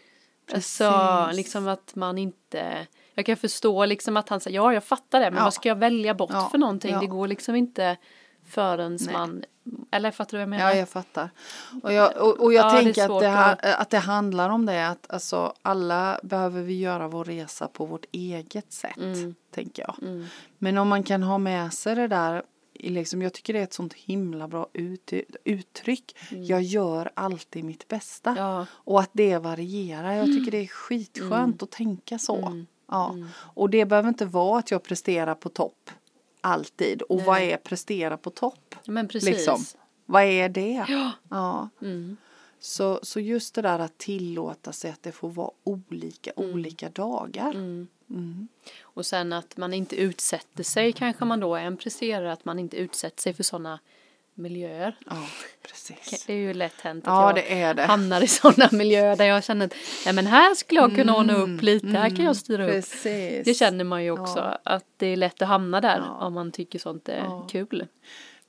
Så 0.61 0.91
precis. 0.91 1.37
liksom 1.37 1.69
att 1.69 1.95
man 1.95 2.19
inte 2.19 2.87
Jag 3.15 3.27
kan 3.27 3.37
förstå 3.37 3.85
liksom 3.85 4.17
att 4.17 4.29
han 4.29 4.41
säger 4.41 4.57
ja 4.57 4.73
jag 4.75 4.85
fattar 4.85 5.21
det 5.21 5.31
men 5.31 5.39
Ja. 5.39 5.45
vad 5.45 5.55
ska 5.55 5.69
jag 5.69 5.77
välja 5.77 6.15
bort 6.15 6.31
Ja. 6.33 6.49
för 6.51 6.59
någonting? 6.59 6.93
Ja. 6.93 7.01
Det 7.01 7.07
går 7.07 7.29
liksom 7.29 7.55
inte 7.57 7.97
förrän 8.49 8.99
Nej. 9.01 9.13
man 9.13 9.45
Eller 9.91 10.11
fattar 10.11 10.31
du 10.31 10.37
vad 10.37 10.43
jag 10.43 10.49
menar? 10.49 10.71
Ja, 10.71 10.77
jag 10.77 10.89
fattar. 10.89 11.31
Och 11.83 11.93
jag, 11.93 12.17
och, 12.17 12.41
och 12.41 12.53
jag 12.53 12.65
Ja, 12.67 12.73
det 12.79 12.83
tänker 12.83 13.03
att, 13.03 13.09
svårt 13.09 13.23
det 13.23 13.29
ha, 13.29 13.45
att- 13.45 13.65
att 13.81 13.91
det 13.91 13.99
handlar 13.99 14.49
om 14.51 14.67
det 14.67 14.89
att 14.89 15.11
alltså, 15.13 15.53
alla 15.63 16.21
behöver 16.23 16.63
vi 16.63 16.79
göra 16.79 17.09
vår 17.09 17.25
resa 17.25 17.69
på 17.69 17.87
vårt 17.87 18.05
eget 18.13 18.73
sätt, 18.73 18.97
Mm. 18.97 19.35
tänker 19.55 19.83
jag. 19.83 19.97
Mm. 20.09 20.27
Men 20.59 20.79
om 20.79 20.89
man 20.89 21.03
kan 21.03 21.23
ha 21.23 21.39
med 21.39 21.73
sig 21.75 21.95
det 21.95 22.09
där, 22.09 22.43
liksom, 22.75 23.23
jag 23.23 23.33
tycker 23.33 23.53
det 23.53 23.59
är 23.59 23.63
ett 23.63 23.73
sånt 23.73 23.95
himla 23.95 24.49
bra 24.49 24.67
ut, 24.73 25.13
uttryck. 25.45 26.17
Jag 26.31 26.63
gör 26.63 27.11
alltid 27.15 27.65
mitt 27.65 27.89
bästa. 27.89 28.31
Mm. 28.31 28.43
Ja. 28.43 28.67
Och 28.73 29.01
att 29.01 29.11
det 29.13 29.39
varierar. 29.39 30.13
Jag 30.13 30.27
tycker 30.27 30.51
det 30.51 30.59
är 30.59 30.67
skitskönt 30.67 31.63
att 31.63 31.71
tänka 31.71 32.19
så. 32.19 32.37
Mm. 32.47 32.67
Ja. 32.91 33.11
Mm. 33.11 33.29
Och 33.37 33.71
det 33.71 33.85
behöver 33.85 34.09
inte 34.09 34.25
vara 34.25 34.59
att 34.59 34.71
jag 34.71 34.83
presterar 34.83 35.35
på 35.35 35.49
topp 35.49 35.91
alltid. 36.43 37.03
Och 37.03 37.17
Nej. 37.17 37.27
vad 37.27 37.41
är 37.41 37.57
prestera 37.57 38.17
på 38.17 38.31
topp? 38.31 38.75
Men 38.87 39.09
precis. 39.09 39.31
Liksom. 39.31 39.65
Vad 40.07 40.23
är 40.23 40.49
det? 40.49 40.87
Ja. 40.89 41.13
Ja. 41.29 41.69
Mm. 41.83 42.17
Så, 42.61 43.01
så 43.03 43.21
just 43.21 43.55
det 43.55 43.63
där 43.63 43.79
att 43.79 43.99
tillåta 43.99 44.73
sig 44.73 44.91
att 44.91 45.03
det 45.03 45.13
får 45.13 45.29
vara 45.29 45.51
olika, 45.65 46.33
olika 46.37 46.89
dagar. 46.89 47.51
Mm. 47.51 47.89
Mm. 48.11 48.49
Och 48.83 49.07
sen 49.07 49.33
att 49.33 49.57
man 49.57 49.75
inte 49.75 49.97
utsätter 49.97 50.65
sig 50.65 50.93
kanske 50.93 51.25
man 51.25 51.41
då 51.41 51.57
än 51.57 51.77
presterar 51.77 52.25
att 52.25 52.45
man 52.45 52.59
inte 52.59 52.77
utsätter 52.77 53.23
sig 53.23 53.35
för 53.35 53.43
sådana 53.43 53.81
miljöer. 54.35 54.97
Ja, 55.11 55.17
precis. 55.69 56.25
Det 56.27 56.33
är 56.33 56.37
ju 56.37 56.55
lätt 56.55 56.81
hänt 56.81 57.05
att 57.05 57.13
Ja, 57.13 57.27
jag 57.39 57.75
det 57.77 57.83
det. 57.83 57.87
hamnar 57.87 58.21
i 58.21 58.27
sådana 58.29 58.69
miljöer 58.73 59.17
där 59.17 59.25
jag 59.25 59.45
känner 59.45 59.67
att 59.67 59.75
nej 60.05 60.15
men 60.15 60.27
här 60.27 60.55
skulle 60.55 60.81
jag 60.81 60.95
kunna 60.95 61.17
ordna 61.17 61.35
upp 61.35 61.63
lite, 61.63 61.87
här 61.87 62.17
kan 62.17 62.25
jag 62.25 62.37
styra 62.37 62.65
upp. 62.65 62.71
Mm, 62.71 62.83
Precis. 62.83 63.45
Det 63.45 63.55
känner 63.55 63.85
man 63.85 64.05
ju 64.05 64.11
också 64.11 64.39
Ja. 64.39 64.59
att 64.65 64.85
det 64.97 65.07
är 65.07 65.17
lätt 65.17 65.43
att 65.43 65.49
hamna 65.49 65.81
där 65.81 65.99
Ja. 65.99 66.27
om 66.27 66.35
man 66.35 66.53
tycker 66.53 66.79
sånt 66.79 67.09
är 67.09 67.17
Ja. 67.17 67.47
kul. 67.51 67.87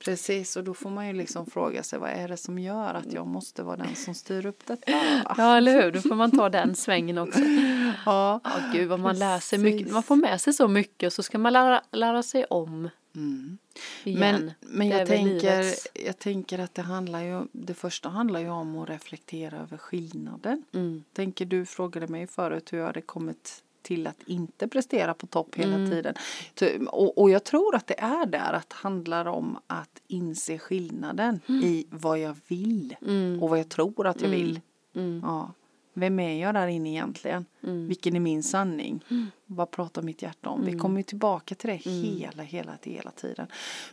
Precis, 0.04 0.56
och 0.56 0.64
då 0.64 0.74
får 0.74 0.90
man 0.90 1.06
ju 1.06 1.12
liksom 1.12 1.46
fråga 1.46 1.82
sig 1.82 1.98
vad 1.98 2.10
är 2.10 2.28
det 2.28 2.36
som 2.36 2.58
gör 2.58 2.94
att 2.94 3.12
jag 3.12 3.26
måste 3.26 3.62
vara 3.62 3.76
den 3.76 3.94
som 3.94 4.14
styr 4.14 4.46
upp 4.46 4.66
detta? 4.66 4.92
Ja 5.36 5.56
eller 5.56 5.82
hur, 5.82 5.92
då 5.92 6.00
får 6.00 6.14
man 6.14 6.30
ta 6.30 6.48
den 6.48 6.74
svängen 6.74 7.18
också. 7.18 7.40
Ja. 8.06 8.40
Ja 8.44 8.50
gud 8.72 8.88
vad 8.88 9.00
man 9.00 9.18
lär 9.18 9.38
sig 9.38 9.58
Precis. 9.58 9.74
mycket, 9.74 9.92
man 9.92 10.02
får 10.02 10.16
med 10.16 10.40
sig 10.40 10.52
så 10.52 10.68
mycket 10.68 11.06
och 11.06 11.12
så 11.12 11.22
ska 11.22 11.38
man 11.38 11.52
lära, 11.52 11.82
lära 11.92 12.22
sig 12.22 12.44
om 12.44 12.88
Mm. 13.16 13.58
Igen. 14.04 14.20
Men, 14.20 14.52
men 14.60 14.88
jag, 14.88 15.06
tänker, 15.06 15.64
jag 16.04 16.18
tänker 16.18 16.58
att 16.58 16.74
det 16.74 16.82
handlar 16.82 17.22
ju, 17.22 17.42
det 17.52 17.74
första 17.74 18.08
handlar 18.08 18.40
ju 18.40 18.48
om 18.50 18.78
att 18.78 18.88
reflektera 18.88 19.56
över 19.58 19.76
skillnaden. 19.76 20.64
Mm. 20.72 21.04
Tänker 21.12 21.44
du 21.44 21.66
frågade 21.66 22.06
mig 22.08 22.26
förut 22.26 22.72
hur 22.72 22.78
jag 22.78 22.86
hade 22.86 23.00
kommit 23.00 23.60
till 23.82 24.06
att 24.06 24.22
inte 24.26 24.68
prestera 24.68 25.14
på 25.14 25.26
topp 25.26 25.54
hela 25.54 25.74
Mm. 25.74 25.90
tiden. 25.90 26.14
Och, 26.88 27.18
och 27.18 27.30
jag 27.30 27.44
tror 27.44 27.74
att 27.76 27.86
det 27.86 28.00
är 28.00 28.26
där 28.26 28.52
att 28.52 28.68
det 28.70 28.76
handlar 28.76 29.24
om 29.26 29.58
att 29.66 30.02
inse 30.08 30.58
skillnaden 30.58 31.40
i 31.48 31.86
vad 31.90 32.18
jag 32.18 32.36
vill 32.48 32.96
Mm. 33.02 33.42
och 33.42 33.50
vad 33.50 33.58
jag 33.58 33.68
tror 33.68 34.06
att 34.06 34.20
jag 34.20 34.28
Mm. 34.34 34.40
vill. 34.46 34.60
Mm. 34.94 35.20
Ja. 35.24 35.52
Vem 35.94 36.20
är 36.20 36.40
jag 36.42 36.54
där 36.54 36.66
inne 36.66 36.88
egentligen? 36.90 37.46
Mm. 37.62 37.88
Vilken 37.88 38.16
är 38.16 38.20
min 38.20 38.42
sanning? 38.42 39.04
Vad 39.46 39.70
pratar 39.70 40.02
mitt 40.02 40.22
hjärta 40.22 40.50
om? 40.50 40.60
Vi 40.64 40.68
Mm. 40.70 40.80
kommer 40.80 40.96
ju 40.96 41.02
tillbaka 41.02 41.54
till 41.54 41.68
det 41.70 41.86
Mm. 41.86 42.02
hela, 42.02 42.42
hela, 42.42 42.72
hela 42.82 43.10
tiden. 43.10 43.46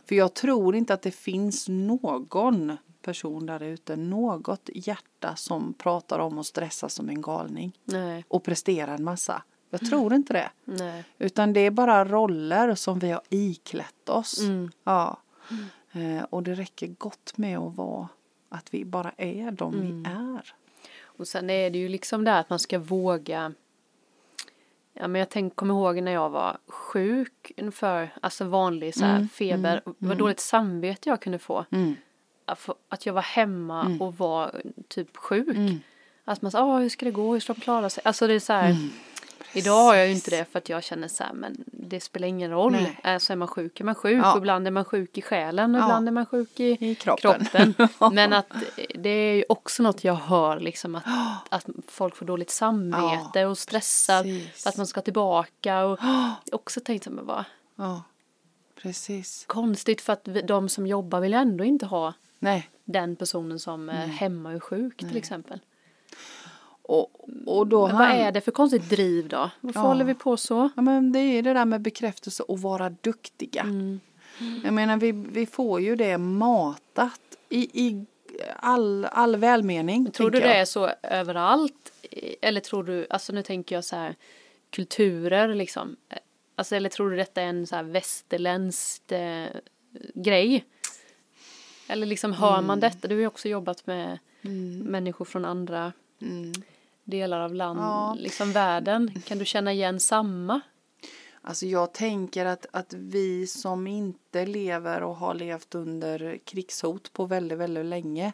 För 0.04 0.14
jag 0.14 0.34
tror 0.34 0.76
inte 0.76 0.94
att 0.94 1.02
det 1.02 1.10
finns 1.10 1.68
någon 1.68 2.76
person 3.02 3.46
där 3.46 3.62
ute, 3.62 3.96
något 3.96 4.70
hjärta 4.74 5.36
som 5.36 5.74
pratar 5.74 6.18
om 6.18 6.38
att 6.38 6.46
stressa 6.46 6.88
som 6.88 7.08
en 7.08 7.22
galning 7.22 7.78
Nej, 7.84 8.24
och 8.28 8.42
prestera 8.44 8.94
en 8.94 9.04
massa. 9.04 9.42
Jag 9.70 9.80
tror 9.80 10.14
inte 10.14 10.32
det. 10.32 10.50
nej. 10.64 11.04
Utan 11.18 11.52
det 11.52 11.60
är 11.60 11.70
bara 11.70 12.04
roller 12.04 12.74
som 12.74 12.98
vi 12.98 13.10
har 13.10 13.22
iklätt 13.28 14.08
oss. 14.08 14.40
Mm. 14.40 14.70
Ja. 14.84 15.18
Eh, 15.92 16.22
och 16.30 16.42
det 16.42 16.54
räcker 16.54 16.86
gott 16.86 17.32
med 17.36 17.58
att 17.58 17.76
vara 17.76 18.08
att 18.48 18.74
vi 18.74 18.84
bara 18.84 19.12
är 19.16 19.50
de 19.50 19.74
Mm. 19.74 20.02
vi 20.02 20.08
är. 20.10 20.54
Och 21.16 21.28
sen 21.28 21.50
är 21.50 21.70
det 21.70 21.78
ju 21.78 21.88
liksom 21.88 22.24
det 22.24 22.38
att 22.38 22.50
man 22.50 22.58
ska 22.58 22.78
våga 22.78 23.52
Ja 24.94 25.08
men 25.08 25.18
jag 25.18 25.28
tänk, 25.28 25.56
kommer 25.56 25.74
ihåg 25.74 26.02
när 26.02 26.12
jag 26.12 26.30
var 26.30 26.58
sjuk 26.66 27.52
för 27.72 28.08
alltså 28.20 28.44
vanlig 28.44 28.94
så 28.94 29.04
här, 29.04 29.16
Mm, 29.16 29.28
feber, 29.28 29.82
mm, 29.86 29.96
vad 29.98 30.18
dåligt 30.18 30.40
samvete 30.40 31.08
jag 31.08 31.20
kunde 31.20 31.38
få. 31.38 31.64
Mm. 31.70 31.96
Att, 32.88 33.06
jag 33.06 33.12
var 33.12 33.22
hemma 33.22 33.98
och 34.00 34.16
var 34.18 34.62
typ 34.88 35.16
sjuk. 35.16 35.56
Mm. 35.56 35.80
Att 36.24 36.42
man 36.42 36.50
sa, 36.50 36.64
"Åh, 36.64 36.78
hur 36.78 36.88
ska 36.88 37.04
det 37.04 37.10
gå, 37.10 37.32
hur 37.32 37.40
ska 37.40 37.52
de 37.54 37.60
klara 37.60 37.90
sig? 37.90 38.02
Alltså 38.04 38.26
det 38.26 38.34
är 38.34 38.40
så 38.40 38.52
här, 38.52 38.70
Mm. 38.70 38.90
idag 39.52 39.82
har 39.84 39.94
jag 39.94 40.06
ju 40.08 40.12
inte 40.14 40.30
det 40.30 40.44
för 40.52 40.58
att 40.58 40.68
jag 40.68 40.84
känner 40.84 41.08
så 41.08 41.24
här, 41.24 41.32
men 41.32 41.64
det 41.96 42.00
spelar 42.00 42.28
ingen 42.28 42.50
roll. 42.50 42.72
Nej. 42.72 42.98
Alltså 43.02 43.32
är 43.32 43.36
man 43.36 43.48
sjuk 43.48 43.80
är 43.80 43.84
man 43.84 43.94
sjuk 43.94 44.20
Ja. 44.24 44.32
och 44.32 44.38
ibland 44.38 44.66
är 44.66 44.70
man 44.70 44.84
sjuk 44.84 45.18
i 45.18 45.22
själen 45.22 45.74
och 45.74 45.80
Ja. 45.80 45.84
ibland 45.84 46.08
är 46.08 46.12
man 46.12 46.26
sjuk 46.26 46.60
i 46.60 46.90
I 46.90 46.94
kroppen. 46.94 47.44
kroppen. 47.44 47.88
Men 48.14 48.32
att 48.32 48.46
det 48.94 49.08
är 49.08 49.34
ju 49.34 49.44
också 49.48 49.82
något 49.82 50.04
jag 50.04 50.14
hör 50.14 50.60
liksom 50.60 50.94
att, 50.94 51.04
att 51.48 51.66
folk 51.88 52.16
får 52.16 52.26
dåligt 52.26 52.50
samvete 52.50 53.44
och 53.46 53.58
stressar 53.58 54.24
för 54.62 54.68
att 54.68 54.76
man 54.76 54.86
ska 54.86 55.00
tillbaka 55.00 55.84
och 55.84 55.98
också 56.52 56.80
tänkt 56.80 57.08
men 57.08 57.26
vad 57.26 57.44
Ja, 57.76 58.02
precis. 58.82 59.44
konstigt 59.48 60.00
för 60.00 60.12
att 60.12 60.28
de 60.44 60.68
som 60.68 60.86
jobbar 60.86 61.20
vill 61.20 61.34
ändå 61.34 61.64
inte 61.64 61.86
ha 61.86 62.12
Nej, 62.38 62.68
den 62.84 63.16
personen 63.16 63.58
som 63.58 63.88
är 63.88 64.06
hemma 64.06 64.52
och 64.54 64.64
sjuk 64.64 64.96
till 64.98 65.16
exempel. 65.16 65.60
Och, 66.82 67.28
och 67.46 67.66
då 67.66 67.86
Men 67.86 67.96
vad 67.96 68.06
han- 68.06 68.16
är 68.16 68.32
det 68.32 68.40
för 68.40 68.52
konstigt 68.52 68.90
driv 68.90 69.28
då? 69.28 69.50
Varför 69.60 69.80
Ja. 69.80 69.86
håller 69.86 70.04
vi 70.04 70.14
på 70.14 70.36
så? 70.36 70.70
Ja, 70.76 70.82
men 70.82 71.12
det 71.12 71.18
är 71.18 71.42
det 71.42 71.52
där 71.52 71.64
med 71.64 71.80
bekräftelse 71.80 72.42
och 72.42 72.58
vara 72.60 72.90
duktiga. 72.90 73.62
Mm. 73.62 74.00
Jag 74.64 74.74
menar, 74.74 74.96
vi, 74.96 75.12
vi 75.12 75.46
får 75.46 75.80
ju 75.80 75.96
det 75.96 76.18
matat 76.18 77.20
i, 77.48 77.86
i 77.86 78.06
all, 78.56 79.04
all 79.04 79.36
välmening. 79.36 80.10
Tror 80.10 80.30
du 80.30 80.38
tänker 80.38 80.48
det 80.48 80.54
jag. 80.54 80.60
är 80.60 80.64
så 80.64 80.90
överallt? 81.02 81.92
Eller 82.42 82.60
tror 82.60 82.84
du, 82.84 83.06
alltså 83.10 83.32
nu 83.32 83.42
tänker 83.42 83.74
jag 83.74 83.84
så 83.84 83.96
här 83.96 84.14
kulturer 84.70 85.54
liksom. 85.54 85.96
Alltså 86.54 86.76
eller 86.76 86.88
tror 86.88 87.10
du 87.10 87.16
detta 87.16 87.42
är 87.42 87.46
en 87.46 87.66
så 87.66 87.76
här 87.76 87.82
västerländsk 87.82 89.12
eh, 89.12 89.48
grej? 90.14 90.64
Eller 91.88 92.06
liksom 92.06 92.32
hör 92.32 92.62
man 92.62 92.80
detta? 92.80 93.08
Du 93.08 93.14
har 93.14 93.20
ju 93.20 93.26
också 93.26 93.48
jobbat 93.48 93.86
med 93.86 94.18
människor 94.84 95.24
från 95.24 95.44
andra 95.44 95.92
Mm. 96.22 96.52
delar 97.04 97.40
av 97.40 97.54
land, 97.54 97.78
Ja. 97.80 98.16
liksom 98.18 98.52
världen. 98.52 99.22
Kan 99.26 99.38
du 99.38 99.44
känna 99.44 99.72
igen 99.72 100.00
samma? 100.00 100.60
Alltså 101.44 101.66
jag 101.66 101.92
tänker 101.94 102.46
att, 102.46 102.66
att 102.72 102.92
vi 102.92 103.46
som 103.46 103.86
inte 103.86 104.46
lever 104.46 105.02
och 105.02 105.16
har 105.16 105.34
levt 105.34 105.74
under 105.74 106.38
krigshot 106.44 107.12
på 107.12 107.24
väldigt, 107.26 107.58
väldigt 107.58 107.86
länge 107.86 108.32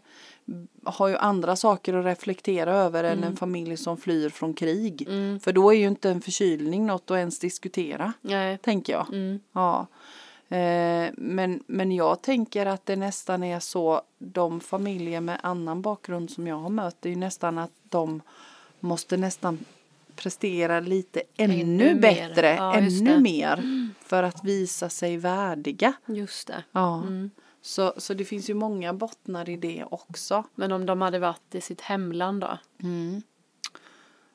har 0.84 1.08
ju 1.08 1.16
andra 1.16 1.56
saker 1.56 1.94
att 1.94 2.04
reflektera 2.04 2.74
över 2.76 3.04
än 3.04 3.24
en 3.24 3.36
familj 3.36 3.76
som 3.76 3.96
flyr 3.96 4.28
från 4.28 4.54
krig. 4.54 5.02
Mm. 5.08 5.40
För 5.40 5.52
då 5.52 5.70
är 5.72 5.78
ju 5.78 5.86
inte 5.86 6.10
en 6.10 6.20
förkylning 6.20 6.86
något 6.86 7.10
att 7.10 7.16
ens 7.16 7.38
diskutera, 7.38 8.12
Nej. 8.20 8.58
tänker 8.58 8.92
jag. 8.92 9.08
Mm. 9.08 9.40
Ja. 9.52 9.86
Eh, 10.48 11.10
men, 11.16 11.62
men 11.66 11.92
jag 11.92 12.22
tänker 12.22 12.66
att 12.66 12.86
det 12.86 12.96
nästan 12.96 13.42
är 13.42 13.60
så, 13.60 14.02
de 14.18 14.60
familjer 14.60 15.20
med 15.20 15.40
annan 15.42 15.82
bakgrund 15.82 16.30
som 16.30 16.46
jag 16.46 16.56
har 16.56 16.70
mött, 16.70 16.96
det 17.00 17.12
är 17.12 17.16
nästan 17.16 17.58
att 17.58 17.72
de 17.82 18.22
måste 18.80 19.16
nästan 19.16 19.58
prestera 20.16 20.80
lite 20.80 21.22
ännu, 21.36 21.60
Ännu 21.60 21.94
bättre, 21.94 22.54
Ja, 22.54 22.74
ännu 22.74 23.20
mer 23.20 23.88
för 24.04 24.22
att 24.22 24.44
visa 24.44 24.88
sig 24.88 25.16
värdiga. 25.16 25.92
Just 26.06 26.46
det. 26.46 26.64
Ja. 26.72 26.96
Mm. 27.02 27.30
Så, 27.60 27.94
så 27.96 28.14
det 28.14 28.24
finns 28.24 28.50
ju 28.50 28.54
många 28.54 28.92
bottnar 28.92 29.48
i 29.48 29.56
det 29.56 29.84
också. 29.90 30.44
Men 30.54 30.72
om 30.72 30.86
de 30.86 31.00
hade 31.00 31.18
varit 31.18 31.54
i 31.54 31.60
sitt 31.60 31.80
hemland 31.80 32.40
då? 32.40 32.58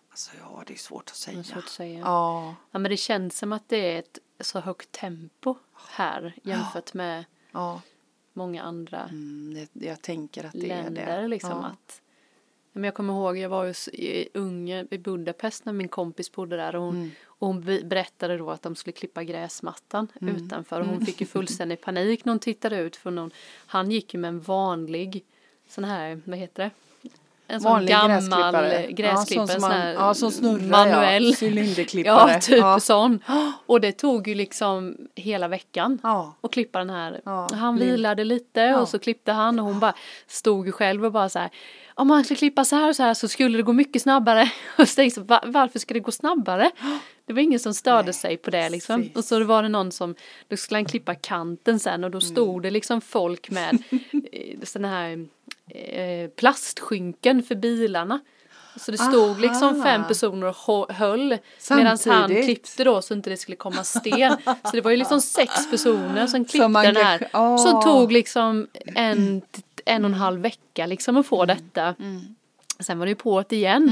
Alltså 0.10 0.32
ja, 0.39 0.63
det 0.67 0.73
är 0.73 0.78
svårt 0.78 1.10
att 1.10 1.15
säga. 1.15 1.36
Det 1.36 1.41
är 1.41 1.43
svårt 1.43 1.63
att 1.63 1.69
säga. 1.69 1.99
Ja, 1.99 2.56
Ja 2.71 2.80
men 2.80 2.91
det 2.91 2.97
känns 2.97 3.38
som 3.38 3.54
att 3.54 3.69
det 3.69 3.95
är 3.95 3.99
ett 3.99 4.19
så 4.39 4.60
högt 4.60 4.91
tempo 4.91 5.56
här 5.89 6.34
jämfört 6.43 6.93
med 6.93 7.26
ja. 7.52 7.82
många 8.34 8.63
andra 8.63 9.00
Mm, 9.02 9.67
det, 9.74 9.86
jag 9.86 10.02
tänker 10.02 10.43
att 10.43 10.52
det 10.54 10.67
länder 10.67 11.08
är 11.08 11.22
det. 11.22 11.28
liksom 11.28 11.50
ja. 11.52 11.65
att 11.65 12.00
men 12.76 12.84
jag 12.84 12.93
kommer 12.93 13.13
ihåg, 13.13 13.38
jag 13.38 13.50
var 13.50 13.96
i 13.96 14.30
Ungern, 14.34 14.88
i 14.91 14.98
Budapest 14.98 15.65
när 15.65 15.74
min 15.74 15.88
kompis 15.88 16.32
bodde 16.32 16.56
där 16.58 16.76
och 16.76 16.82
hon, 16.82 16.96
Mm. 16.96 17.12
och 17.26 17.48
hon 17.48 17.62
be- 17.62 17.84
berättade 17.84 18.38
då 18.38 18.50
att 18.52 18.62
de 18.62 18.76
skulle 18.76 18.93
klippa 18.93 19.24
gräsmattan 19.24 20.08
Mm. 20.22 20.36
utanför 20.36 20.82
och 20.82 20.88
hon 20.88 21.06
fick 21.06 21.22
ju 21.22 21.28
fullständig 21.38 21.82
panik 21.82 22.26
när 22.26 22.32
hon 22.34 22.39
tittade 22.39 22.78
ut 22.78 22.96
för 22.96 23.12
någon, 23.12 23.32
han 23.65 23.91
gick 23.91 24.13
ju 24.13 24.19
med 24.19 24.28
en 24.28 24.41
vanlig 24.41 25.24
sån 25.67 25.84
här, 25.84 26.22
vad 26.26 26.38
heter 26.38 26.63
det? 26.63 26.69
En 27.47 27.62
sån 27.62 27.71
Vanlig 27.71 27.89
gammal 27.89 28.10
gräsklippare. 28.10 28.88
gräsklippare, 28.91 29.93
Ja, 29.93 30.13
sån 30.13 30.32
som 30.32 30.32
sån 30.32 30.49
man- 30.49 30.58
ja, 30.58 30.60
snurrar, 30.60 30.69
manuell. 30.86 31.25
ja. 31.29 31.36
Cylinderklippare. 31.47 32.32
Ja, 32.34 32.39
typ 32.39 32.58
Ja. 32.58 32.79
sån. 32.79 33.19
Och 33.65 33.82
det 33.82 33.91
tog 33.91 34.27
ju 34.27 34.36
liksom 34.36 34.97
hela 35.15 35.47
veckan 35.47 35.99
Ja. 36.03 36.36
och 36.41 36.53
klippa 36.53 36.79
den 36.79 36.89
här. 36.89 37.21
Ja, 37.25 37.49
Han 37.53 37.75
vilade 37.79 38.23
lite 38.23 38.75
och 38.75 38.88
så 38.88 38.99
klippte 38.99 39.32
han 39.32 39.60
och 39.60 39.65
hon 39.65 39.79
bara 39.79 39.93
stod 40.27 40.65
ju 40.65 40.71
själv 40.71 41.06
och 41.06 41.12
bara 41.12 41.29
så 41.29 41.39
här. 41.39 41.49
Om 41.95 42.08
man 42.08 42.23
skulle 42.23 42.38
klippa 42.38 42.65
så 42.65 42.75
här 42.75 42.89
och 42.89 42.95
så 42.95 43.03
här 43.03 43.13
så 43.13 43.27
skulle 43.27 43.58
det 43.58 43.63
gå 43.63 43.73
mycket 43.73 44.01
snabbare. 44.01 44.51
Och 44.77 44.89
så 44.89 44.95
tänkte 44.95 45.19
jag, 45.19 45.25
"Va- 45.27 45.43
varför 45.45 45.79
ska 45.79 45.93
det 45.93 45.99
gå 45.99 46.12
snabbare? 46.12 46.71
Det 47.25 47.34
var 47.34 47.41
ingen 47.41 47.60
som 47.60 47.73
störde 47.73 48.03
Nej, 48.03 48.13
sig 48.13 48.38
på 48.38 48.49
det 48.51 48.69
liksom. 48.69 49.01
precis. 49.01 49.15
Och 49.17 49.23
så 49.23 49.43
var 49.43 49.63
det 49.63 49.69
någon 49.69 49.91
som, 49.91 50.15
då 50.47 50.58
skulle 50.58 50.77
han 50.77 50.86
klippa 50.86 51.15
kanten 51.15 51.79
sen 51.79 52.03
och 52.03 52.12
då 52.12 52.21
stod 52.21 52.49
Mm. 52.49 52.62
det 52.62 52.69
liksom 52.71 53.01
folk 53.01 53.49
med 53.49 53.84
eh, 54.32 54.60
sådana 54.63 54.89
här 54.89 55.27
eh, 55.69 56.30
plastskynken 56.30 57.43
för 57.43 57.56
bilarna. 57.56 58.19
Så 58.76 58.91
det 58.91 58.97
stod 58.97 59.41
liksom 59.41 59.67
Aha. 59.76 59.84
fem 59.84 60.04
personer 60.08 60.47
och 60.67 60.93
höll 60.93 61.38
medan 61.69 61.97
han 62.06 62.30
klippte 62.30 62.84
då 62.84 63.02
så 63.02 63.13
inte 63.13 63.30
det 63.30 63.38
skulle 63.38 63.56
komma 63.58 63.84
sten. 63.84 64.36
Så 64.63 64.71
det 64.71 64.82
var 64.82 64.91
ju 64.91 64.97
liksom 64.97 65.21
sex 65.21 65.71
personer 65.71 66.28
som 66.28 66.45
klippte 66.45 66.58
Som 66.65 66.73
den 66.73 66.95
här. 66.95 67.30
Åh. 67.34 67.58
Som 67.58 67.82
tog 67.82 68.12
liksom 68.12 68.67
en, 68.95 69.41
en 69.86 70.04
och 70.06 70.10
en 70.10 70.13
halv 70.13 70.41
vecka 70.41 70.86
liksom 70.86 71.17
att 71.17 71.26
få 71.28 71.43
Mm. 71.43 71.58
detta. 71.58 71.95
Sen 72.80 72.99
var 72.99 73.06
det 73.06 73.10
ju 73.10 73.15
på 73.15 73.43
det 73.49 73.56
igen. 73.56 73.91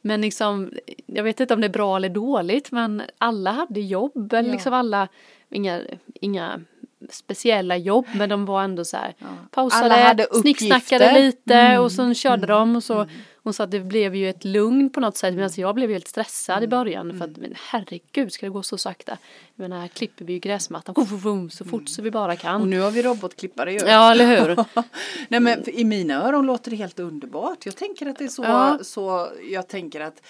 Men 0.00 0.20
liksom, 0.20 0.70
jag 1.06 1.24
vet 1.24 1.40
inte 1.40 1.54
om 1.54 1.60
det 1.60 1.66
är 1.66 1.72
bra 1.72 1.96
eller 1.96 2.08
dåligt 2.08 2.70
men 2.72 3.02
alla 3.18 3.50
hade 3.52 3.80
jobb. 3.80 4.32
Eller 4.32 4.48
Ja. 4.48 4.52
liksom 4.52 4.74
alla, 4.74 5.08
inga, 5.50 5.80
inga 6.14 6.60
speciella 7.10 7.76
jobb 7.76 8.06
men 8.14 8.28
de 8.28 8.44
var 8.44 8.62
ändå 8.62 8.84
så 8.84 8.96
här 8.96 9.14
pausade, 9.50 9.84
Alla 9.84 10.02
hade 10.08 10.26
snicksnackade 10.40 11.20
lite 11.20 11.54
Mm. 11.54 11.82
och 11.82 11.92
sen 11.92 12.14
körde 12.14 12.46
de 12.46 12.76
och 12.76 12.84
så 12.84 13.06
hon 13.42 13.52
sa 13.54 13.64
att 13.64 13.70
det 13.70 13.80
blev 13.80 14.14
ju 14.14 14.30
ett 14.30 14.44
lugn 14.44 14.90
på 14.90 15.00
något 15.00 15.16
sätt 15.16 15.34
medan 15.34 15.50
jag 15.56 15.74
blev 15.74 15.90
helt 15.90 16.08
stressad 16.08 16.54
i 16.62 16.66
Mm. 16.66 16.70
början 16.70 17.18
för 17.18 17.24
att 17.24 17.36
men 17.36 17.54
herregud 17.70 18.32
ska 18.32 18.46
det 18.46 18.50
gå 18.50 18.62
så 18.62 18.78
sakta. 18.78 19.18
Jag 19.54 19.62
menar 19.62 19.80
här 19.80 19.88
klipper 19.88 20.24
vi 20.24 20.32
ju 20.32 20.38
gräsmattan 20.38 20.94
vum, 20.98 21.18
vum, 21.18 21.50
så 21.50 21.64
fort 21.64 21.88
så 21.88 22.02
vi 22.02 22.10
bara 22.10 22.36
kan. 22.36 22.50
Mm. 22.50 22.62
Och 22.62 22.68
nu 22.68 22.80
har 22.80 22.90
vi 22.90 23.02
robotklippare 23.02 23.72
ju. 23.72 23.78
Ja 23.78 24.12
eller 24.12 24.26
hur. 24.26 24.64
Nej 25.28 25.40
men 25.40 25.68
i 25.70 25.84
mina 25.84 26.26
öron 26.28 26.46
låter 26.46 26.70
det 26.70 26.76
helt 26.76 26.98
underbart. 26.98 27.66
Jag 27.66 27.76
tänker 27.76 28.06
att 28.06 28.18
det 28.18 28.24
är 28.24 28.28
så, 28.28 28.42
Ja. 28.42 28.68
Mm. 28.70 28.84
så 28.84 29.28
jag 29.50 29.68
tänker 29.68 30.00
att 30.00 30.22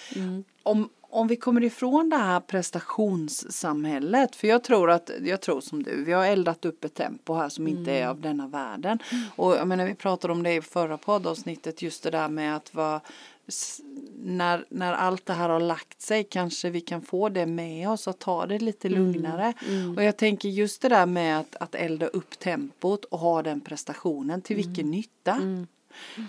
om, 0.63 0.89
om 1.11 1.27
vi 1.27 1.35
kommer 1.35 1.63
ifrån 1.63 2.09
det 2.09 2.15
här 2.17 2.39
prestationssamhället, 2.39 4.35
för 4.35 4.47
jag 4.47 4.63
tror 4.63 4.91
att, 4.91 5.11
jag 5.21 5.41
tror 5.41 5.61
som 5.61 5.83
du, 5.83 6.03
vi 6.03 6.11
har 6.13 6.25
eldat 6.25 6.65
upp 6.65 6.83
ett 6.83 6.93
tempo 6.93 7.33
här 7.33 7.49
som 7.49 7.67
inte 7.67 7.91
Mm. 7.91 8.03
är 8.03 8.07
av 8.07 8.21
denna 8.21 8.47
världen. 8.47 8.99
Och 9.35 9.55
jag 9.55 9.67
menar 9.67 9.85
vi 9.85 9.95
pratade 9.95 10.33
om 10.33 10.43
det 10.43 10.53
i 10.53 10.61
förra 10.61 10.97
poddavsnittet, 10.97 11.81
just 11.81 12.03
det 12.03 12.09
där 12.11 12.29
med 12.29 12.55
att 12.55 12.73
vara 12.73 13.01
när, 14.23 14.65
när 14.69 14.93
allt 14.93 15.25
det 15.25 15.33
här 15.33 15.49
har 15.49 15.59
lagt 15.59 16.01
sig 16.01 16.23
kanske 16.23 16.69
vi 16.69 16.81
kan 16.81 17.01
få 17.01 17.29
det 17.29 17.45
med 17.45 17.89
oss 17.89 18.07
och 18.07 18.19
ta 18.19 18.45
det 18.45 18.59
lite 18.59 18.87
Mm. 18.87 18.99
lugnare. 19.13 19.53
Och 19.97 20.03
jag 20.03 20.17
tänker 20.17 20.49
just 20.49 20.81
det 20.81 20.89
där 20.89 21.05
med 21.05 21.39
att, 21.39 21.55
att 21.59 21.75
elda 21.75 22.07
upp 22.07 22.39
tempot 22.39 23.05
och 23.05 23.19
ha 23.19 23.43
den 23.43 23.61
prestationen, 23.61 24.41
till 24.41 24.55
vilken 24.55 24.85
Mm. 24.85 24.91
nytta? 24.91 25.31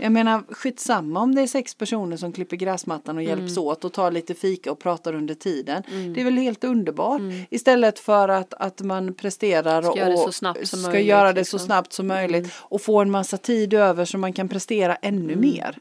Jag 0.01 0.13
menar 0.13 0.43
skitsamma 0.51 1.21
om 1.21 1.35
det 1.35 1.43
är 1.43 1.47
sex 1.47 1.75
personer 1.75 2.17
som 2.17 2.33
klipper 2.33 2.57
gräsmattan 2.57 3.17
och 3.17 3.23
Mm. 3.23 3.39
hjälps 3.39 3.57
åt 3.57 3.85
och 3.85 3.93
tar 3.93 4.11
lite 4.11 4.35
fika 4.35 4.73
och 4.73 4.79
pratar 4.79 5.15
under 5.15 5.35
tiden. 5.35 5.83
Det 6.15 6.21
är 6.21 6.25
väl 6.25 6.37
helt 6.37 6.65
underbart. 6.65 7.21
Istället 7.51 7.99
för 7.99 8.29
att, 8.29 8.55
att 8.55 8.81
man 8.81 9.15
presterar 9.15 9.83
Ska 9.83 9.91
och 9.91 9.99
göra 9.99 10.17
så 10.17 10.33
ska 10.33 10.89
möjligt, 10.91 11.07
göra 11.07 11.33
det 11.33 11.45
så 11.45 11.57
liksom. 11.57 11.59
snabbt 11.67 11.93
som 11.93 12.07
möjligt 12.07 12.53
och 12.57 12.83
få 12.83 13.01
en 13.01 13.11
massa 13.11 13.37
tid 13.37 13.75
över 13.75 14.05
så 14.05 14.19
man 14.19 14.33
kan 14.33 14.49
prestera 14.49 14.95
ännu 14.95 15.37
mer. 15.37 15.79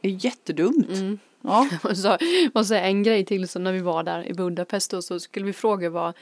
Det 0.00 0.08
är 0.08 0.24
jättedumt. 0.24 1.18
Ja. 1.46 1.66
Och 1.82 1.96
så, 1.96 2.18
och 2.54 2.66
så 2.66 2.74
en 2.74 3.02
grej 3.02 3.24
till 3.24 3.48
så 3.48 3.58
när 3.58 3.72
vi 3.72 3.80
var 3.80 4.02
där 4.02 4.26
i 4.28 4.34
Budapest 4.34 4.90
då, 4.90 5.02
så 5.02 5.20
skulle 5.20 5.46
vi 5.46 5.52
fråga 5.52 5.90
vad 5.90 6.14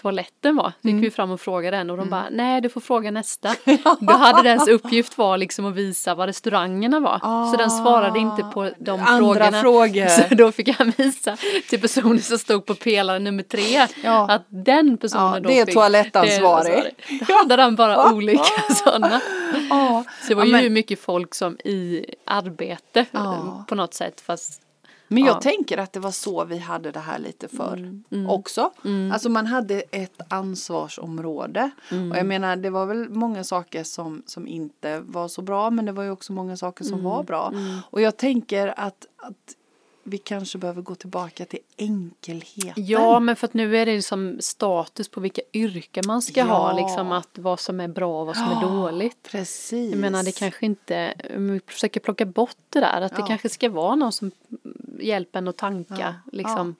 toaletten 0.00 0.56
var. 0.56 0.72
Så 0.82 0.88
Mm. 0.88 0.96
gick 0.98 1.06
vi 1.06 1.10
fram 1.14 1.30
och 1.30 1.40
frågade 1.40 1.76
den 1.76 1.90
och 1.90 1.96
de 1.96 2.10
bara 2.10 2.26
nej 2.30 2.60
du 2.60 2.68
får 2.68 2.80
fråga 2.80 3.10
nästa. 3.10 3.54
Då 4.00 4.12
hade 4.12 4.42
dens 4.48 4.68
uppgift 4.68 5.18
var 5.18 5.38
liksom 5.38 5.66
att 5.66 5.74
visa 5.74 6.14
vad 6.14 6.26
restaurangerna 6.26 7.00
var. 7.00 7.18
Så 7.50 7.56
den 7.56 7.70
svarade 7.70 8.18
inte 8.18 8.42
på 8.54 8.70
de 8.78 9.00
Ah. 9.00 9.04
Andra 9.04 9.18
frågorna. 9.34 9.60
frågor. 9.62 10.06
Så 10.28 10.34
då 10.34 10.52
fick 10.52 10.68
han 10.78 10.92
visa 10.96 11.36
till 11.68 11.80
personen 11.80 12.20
som 12.20 12.38
stod 12.38 12.66
på 12.66 12.74
pelare 12.74 13.18
nummer 13.18 13.42
tre 13.42 13.86
Ja. 14.04 14.26
att 14.30 14.42
den 14.48 14.96
personen 14.98 15.34
Ja, 15.34 15.40
då 15.40 15.48
det 15.48 15.58
är 15.60 15.66
fick 15.66 15.74
toalettansvarig. 15.74 16.84
Då 17.28 17.34
hade 17.34 17.62
han 17.62 17.76
bara 17.76 18.12
olika 18.12 18.44
sådana. 18.84 19.20
Ja. 19.70 20.04
Så 20.22 20.28
det 20.28 20.34
var 20.34 20.44
ju 20.44 20.52
men- 20.52 20.72
mycket 20.72 21.00
folk 21.00 21.34
som 21.34 21.56
i 21.64 22.04
arbete 22.26 23.06
på 23.68 23.74
något 23.74 23.94
sätt 23.94 24.20
fast 24.20 24.60
Men 25.08 25.24
jag 25.24 25.36
Ja. 25.36 25.40
tänker 25.40 25.78
att 25.78 25.92
det 25.92 26.00
var 26.00 26.10
så 26.10 26.44
vi 26.44 26.58
hade 26.58 26.90
det 26.90 27.00
här 27.00 27.18
lite 27.18 27.48
förr 27.48 28.02
Mm, 28.10 28.30
också. 28.30 28.70
Alltså 29.12 29.28
man 29.28 29.46
hade 29.46 29.80
ett 29.80 30.20
ansvarsområde. 30.28 31.70
Mm. 31.90 32.12
Och 32.12 32.18
jag 32.18 32.26
menar 32.26 32.56
det 32.56 32.70
var 32.70 32.86
väl 32.86 33.08
många 33.10 33.44
saker 33.44 33.84
som, 33.84 34.22
som 34.26 34.46
inte 34.46 35.00
var 35.00 35.28
så 35.28 35.42
bra 35.42 35.70
men 35.70 35.84
det 35.84 35.92
var 35.92 36.02
ju 36.02 36.10
också 36.10 36.32
många 36.32 36.56
saker 36.56 36.84
som 36.84 36.92
Mm, 36.94 37.04
var 37.04 37.22
bra. 37.22 37.52
Och 37.90 38.00
jag 38.00 38.16
tänker 38.16 38.74
att, 38.80 39.06
att 39.16 39.54
vi 40.04 40.18
kanske 40.18 40.58
behöver 40.58 40.82
gå 40.82 40.94
tillbaka 40.94 41.44
till 41.44 41.58
enkelheten. 41.76 42.72
Ja, 42.86 43.20
men 43.20 43.36
för 43.36 43.46
att 43.46 43.54
nu 43.54 43.76
är 43.76 43.86
det 43.86 43.94
liksom 43.96 44.36
status 44.40 45.08
på 45.08 45.20
vilka 45.20 45.42
yrken 45.52 46.04
man 46.06 46.22
ska 46.22 46.42
ha, 46.42 46.70
Ja. 46.78 46.86
liksom 46.86 47.12
att 47.12 47.28
vad 47.38 47.60
som 47.60 47.80
är 47.80 47.88
bra 47.88 48.20
och 48.20 48.26
vad 48.26 48.36
som 48.36 48.44
är 48.44 48.60
dåligt. 48.62 49.22
Precis. 49.30 49.90
Jag 49.90 50.00
menar 50.00 50.22
det 50.22 50.38
kanske 50.38 50.66
inte, 50.66 51.14
om 51.36 51.50
vi 51.52 51.60
försöker 51.66 52.00
plocka 52.00 52.26
bort 52.26 52.56
det 52.70 52.80
där, 52.80 53.00
att 53.02 53.12
det 53.16 53.20
Ja. 53.20 53.26
kanske 53.26 53.48
ska 53.48 53.70
vara 53.70 53.94
någon 53.94 54.12
som 54.12 54.30
hjälper 55.00 55.38
en 55.38 55.48
att 55.48 55.56
tanka, 55.56 56.14
liksom. 56.32 56.74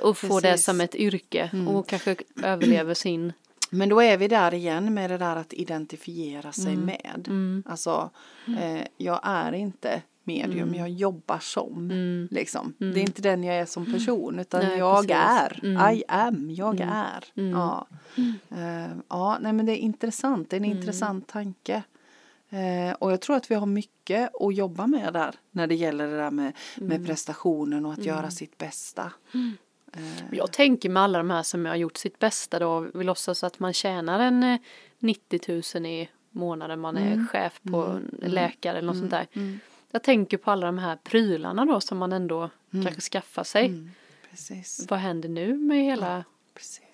Och 0.00 0.18
få 0.18 0.40
det 0.40 0.50
Precis. 0.50 0.64
som 0.66 0.80
ett 0.80 0.94
yrke 0.94 1.50
och 1.68 1.88
kanske 1.88 2.16
överlever 2.42 2.94
sin, 2.94 3.32
Men 3.70 3.88
då 3.88 4.02
är 4.02 4.16
vi 4.16 4.28
där 4.28 4.54
igen 4.54 4.94
med 4.94 5.10
det 5.10 5.18
där 5.18 5.36
att 5.36 5.52
identifiera 5.52 6.52
sig 6.52 6.72
Mm. 6.72 6.84
med. 6.86 7.62
Alltså, 7.66 8.10
eh, 8.60 8.86
jag 8.96 9.20
är 9.22 9.52
inte 9.52 10.02
medium, 10.24 10.68
Mm. 10.68 10.80
jag 10.80 10.88
jobbar 10.88 11.38
som. 11.38 11.88
Liksom. 12.30 12.74
Det 12.78 12.86
är 13.00 13.02
inte 13.02 13.22
den 13.22 13.44
jag 13.44 13.56
är 13.56 13.66
som 13.66 13.92
person 13.92 14.38
utan 14.38 14.64
Nej, 14.64 14.78
jag 14.78 14.96
precis. 14.96 15.16
är. 15.16 15.60
Mm. 15.62 15.94
I 15.96 16.04
am, 16.08 16.50
jag 16.50 16.80
är. 16.80 17.24
Ja. 17.52 17.86
Eh, 18.50 18.96
ja, 19.08 19.38
nej 19.40 19.52
men 19.52 19.66
det 19.66 19.72
är 19.72 19.76
intressant, 19.76 20.50
det 20.50 20.56
är 20.56 20.58
en 20.58 20.64
intressant 20.64 21.28
tanke. 21.28 21.82
Eh, 22.54 22.92
och 22.92 23.12
jag 23.12 23.20
tror 23.20 23.36
att 23.36 23.50
vi 23.50 23.54
har 23.54 23.66
mycket 23.66 24.30
att 24.40 24.54
jobba 24.54 24.86
med 24.86 25.12
där 25.12 25.34
när 25.50 25.66
det 25.66 25.74
gäller 25.74 26.06
det 26.06 26.16
där 26.16 26.30
med, 26.30 26.52
med 26.76 27.06
prestationen 27.06 27.86
och 27.86 27.92
att 27.92 28.04
göra 28.04 28.30
sitt 28.30 28.58
bästa. 28.58 29.12
jag 30.30 30.52
tänker 30.52 30.88
med 30.88 31.02
alla 31.02 31.18
de 31.18 31.30
här 31.30 31.42
som 31.42 31.66
har 31.66 31.76
gjort 31.76 31.96
sitt 31.96 32.18
bästa 32.18 32.58
då, 32.58 32.80
vi 32.94 33.04
låtsas 33.04 33.44
att 33.44 33.58
man 33.58 33.72
tjänar 33.72 34.20
en 34.20 34.42
eh, 34.42 34.58
90 34.98 35.62
000 35.74 35.86
i 35.86 36.08
månaden, 36.30 36.80
man 36.80 36.96
är 36.96 37.26
chef 37.26 37.60
på 37.62 37.82
en 38.22 38.30
läkare 38.30 38.78
eller 38.78 38.86
något 38.86 38.98
sånt 38.98 39.10
där. 39.10 39.26
Jag 39.90 40.02
tänker 40.02 40.36
på 40.36 40.50
alla 40.50 40.66
de 40.66 40.78
här 40.78 40.96
prylarna 40.96 41.64
då 41.64 41.80
som 41.80 41.98
man 41.98 42.12
ändå 42.12 42.50
kanske 42.70 43.00
skaffar 43.00 43.44
sig. 43.44 43.88
Precis. 44.30 44.86
Vad 44.90 44.98
händer 44.98 45.28
nu 45.28 45.54
med 45.54 45.84
hela, 45.84 46.24
Precis. 46.54 46.84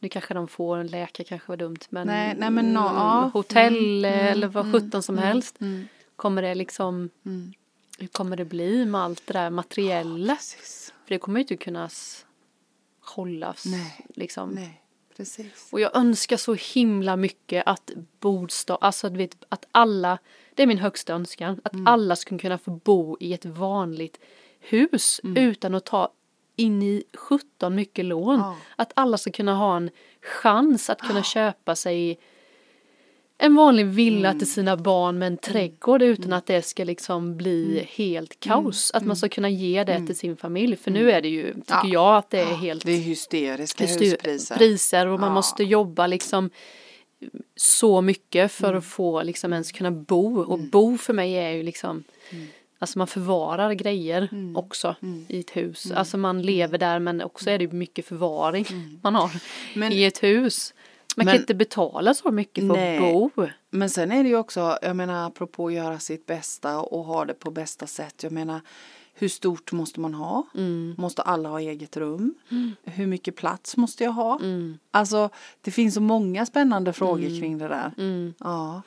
Nu 0.00 0.08
kanske 0.08 0.34
de 0.34 0.48
får 0.48 0.76
en 0.76 0.86
läkare 0.86 1.24
kanske 1.24 1.48
var 1.48 1.56
dumt 1.56 1.78
men, 1.88 2.06
Nej, 2.06 2.34
nej, 2.38 2.50
men 2.50 2.64
mm, 2.64 2.74
ja. 2.74 3.30
hotell 3.34 4.04
eller 4.04 4.48
vad 4.48 4.72
sjutton 4.72 5.02
som 5.02 5.18
helst. 5.18 5.60
Mm. 5.60 5.88
Kommer 6.16 6.42
det 6.42 6.54
liksom, 6.54 7.10
Mm. 7.26 7.52
hur 7.98 8.06
kommer 8.06 8.36
det 8.36 8.44
bli 8.44 8.84
med 8.86 9.00
allt 9.00 9.26
det 9.26 9.32
där 9.32 9.50
materiella? 9.50 10.34
Precis. 10.36 10.94
För 11.06 11.14
det 11.14 11.18
kommer 11.18 11.38
ju 11.38 11.42
inte 11.42 11.56
kunna 11.56 11.88
hållas 13.00 13.66
Nej. 13.66 14.06
liksom. 14.14 14.50
Nej, 14.50 14.82
precis. 15.16 15.68
Och 15.72 15.80
jag 15.80 15.96
önskar 15.96 16.36
så 16.36 16.54
himla 16.54 17.16
mycket 17.16 17.62
att 17.66 17.90
bostad, 18.20 18.78
alltså 18.80 19.08
du 19.10 19.16
vet 19.18 19.36
att 19.48 19.66
alla, 19.72 20.18
det 20.54 20.62
är 20.62 20.66
min 20.66 20.78
högsta 20.78 21.12
önskan, 21.12 21.60
att 21.64 21.72
Mm. 21.72 21.86
alla 21.86 22.16
skulle 22.16 22.40
kunna 22.40 22.58
få 22.58 22.70
bo 22.70 23.16
i 23.20 23.32
ett 23.34 23.44
vanligt 23.44 24.18
hus 24.60 25.20
Mm. 25.24 25.36
utan 25.50 25.74
att 25.74 25.84
ta 25.84 26.12
in 26.58 26.82
i 26.82 27.02
17 27.14 27.74
mycket 27.74 28.04
lån. 28.04 28.38
Ja. 28.38 28.56
Att 28.76 28.92
alla 28.96 29.18
ska 29.18 29.30
kunna 29.30 29.54
ha 29.54 29.76
en 29.76 29.90
chans 30.42 30.90
att 30.90 31.00
kunna 31.00 31.22
köpa 31.22 31.76
sig 31.76 32.18
en 33.40 33.54
vanlig 33.54 33.86
villa 33.86 34.34
till 34.34 34.50
sina 34.52 34.76
barn 34.76 35.18
med 35.18 35.26
en 35.26 35.36
trädgård 35.36 36.02
utan 36.02 36.32
att 36.32 36.46
det 36.46 36.62
ska 36.62 36.84
liksom 36.84 37.36
bli 37.36 37.86
helt 37.88 38.40
kaos. 38.40 38.90
Att 38.90 39.06
man 39.06 39.16
ska 39.16 39.28
kunna 39.28 39.48
ge 39.48 39.84
det 39.84 40.06
till 40.06 40.16
sin 40.18 40.36
familj. 40.36 40.76
För 40.76 40.90
nu 40.90 41.10
är 41.12 41.20
det 41.22 41.28
ju, 41.28 41.54
tycker 41.54 41.64
Ja. 41.74 41.88
jag, 41.88 42.16
att 42.16 42.30
det 42.30 42.40
är 42.40 42.54
helt 42.54 42.84
Det 42.86 42.92
är 42.92 42.96
hysteriska 43.00 43.86
huspriser. 43.86 44.56
priser 44.56 45.06
och 45.06 45.20
man 45.20 45.28
Ja. 45.28 45.34
måste 45.34 45.64
jobba 45.64 46.06
liksom 46.06 46.50
så 47.56 48.00
mycket 48.00 48.52
för 48.52 48.66
Mm. 48.68 48.78
att 48.78 48.84
få 48.84 49.22
liksom 49.22 49.52
ens 49.52 49.72
kunna 49.72 49.90
bo. 49.90 50.40
Och 50.40 50.58
bo 50.58 50.98
för 50.98 51.12
mig 51.12 51.34
är 51.34 51.50
ju 51.50 51.62
liksom 51.62 52.04
Mm. 52.30 52.46
Alltså 52.78 52.98
man 52.98 53.06
förvarar 53.06 53.72
grejer 53.72 54.28
också 54.54 54.94
i 55.28 55.40
ett 55.40 55.56
hus. 55.56 55.86
Mm. 55.86 55.98
Alltså 55.98 56.18
man 56.18 56.42
lever 56.42 56.78
där 56.78 56.98
men 56.98 57.22
också 57.22 57.50
är 57.50 57.58
det 57.58 57.72
mycket 57.72 58.06
förvaring 58.06 58.66
man 59.02 59.14
har 59.14 59.30
Men- 59.74 59.92
i 59.92 60.04
ett 60.04 60.22
hus. 60.22 60.74
Man 61.16 61.24
Men- 61.26 61.32
kan 61.34 61.40
inte 61.42 61.54
betala 61.54 62.14
så 62.14 62.30
mycket 62.30 62.66
för 62.66 62.74
Nej. 62.74 62.96
att 62.96 63.02
bo. 63.02 63.30
Men 63.70 63.90
sen 63.90 64.12
är 64.12 64.22
det 64.22 64.28
ju 64.28 64.36
också, 64.36 64.78
jag 64.82 64.96
menar 64.96 65.26
apropå 65.26 65.66
att 65.66 65.72
göra 65.72 65.98
sitt 65.98 66.26
bästa 66.26 66.80
och 66.80 67.04
ha 67.04 67.24
det 67.24 67.34
på 67.34 67.50
bästa 67.50 67.86
sätt. 67.86 68.22
Jag 68.22 68.32
menar 68.32 68.60
hur 69.14 69.28
stort 69.28 69.72
måste 69.72 70.00
man 70.00 70.14
ha? 70.14 70.46
Mm. 70.54 70.94
Måste 70.98 71.22
alla 71.22 71.48
ha 71.48 71.60
eget 71.60 71.96
rum? 71.96 72.34
Hur 72.84 73.06
mycket 73.06 73.36
plats 73.36 73.76
måste 73.76 74.04
jag 74.04 74.12
ha? 74.12 74.38
Mm. 74.38 74.78
Alltså 74.90 75.30
det 75.60 75.70
finns 75.70 75.94
så 75.94 76.00
många 76.00 76.46
spännande 76.46 76.92
frågor 76.92 77.40
kring 77.40 77.58
det 77.58 77.68
där. 77.68 77.92
Mm. 77.98 78.34
Ja. 78.38 78.82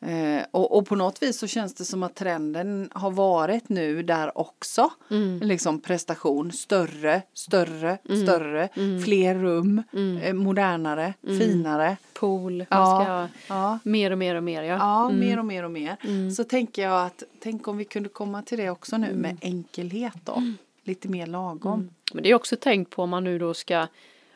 Eh, 0.00 0.42
och, 0.50 0.76
och 0.76 0.86
på 0.86 0.96
något 0.96 1.22
vis 1.22 1.38
så 1.38 1.46
känns 1.46 1.74
det 1.74 1.84
som 1.84 2.02
att 2.02 2.14
trenden 2.14 2.90
har 2.92 3.10
varit 3.10 3.68
nu 3.68 4.02
där 4.02 4.38
också. 4.38 4.90
Mm. 5.10 5.38
Liksom 5.42 5.80
prestation, 5.80 6.52
större, 6.52 7.22
större, 7.34 7.98
större, 8.24 8.68
fler 9.04 9.34
rum, 9.34 9.82
eh, 10.22 10.34
modernare, 10.34 11.14
finare. 11.22 11.96
Pool, 12.14 12.64
Ja. 12.70 13.00
ska 13.04 13.54
Ja. 13.54 13.78
mer 13.82 14.10
och 14.10 14.18
mer 14.18 14.34
och 14.34 14.42
mer 14.44 14.62
ja. 14.62 14.76
Ja, 14.76 15.10
mer 15.10 15.38
och 15.38 15.44
mer 15.44 15.64
och 15.64 15.70
mer. 15.70 15.96
Mm. 16.00 16.30
Så 16.30 16.44
tänker 16.44 16.82
jag 16.82 17.06
att 17.06 17.22
tänk 17.40 17.68
om 17.68 17.76
vi 17.76 17.84
kunde 17.84 18.08
komma 18.08 18.42
till 18.42 18.58
det 18.58 18.70
också 18.70 18.96
nu 18.96 19.06
Mm. 19.06 19.18
med 19.20 19.36
enkelhet 19.40 20.14
då. 20.24 20.42
Lite 20.84 21.08
mer 21.08 21.26
lagom. 21.26 21.90
Men 22.12 22.22
det 22.22 22.30
är 22.30 22.34
också 22.34 22.56
tänkt 22.56 22.90
på 22.90 23.02
om 23.02 23.10
man 23.10 23.24
nu 23.24 23.38
då 23.38 23.54
ska 23.54 23.86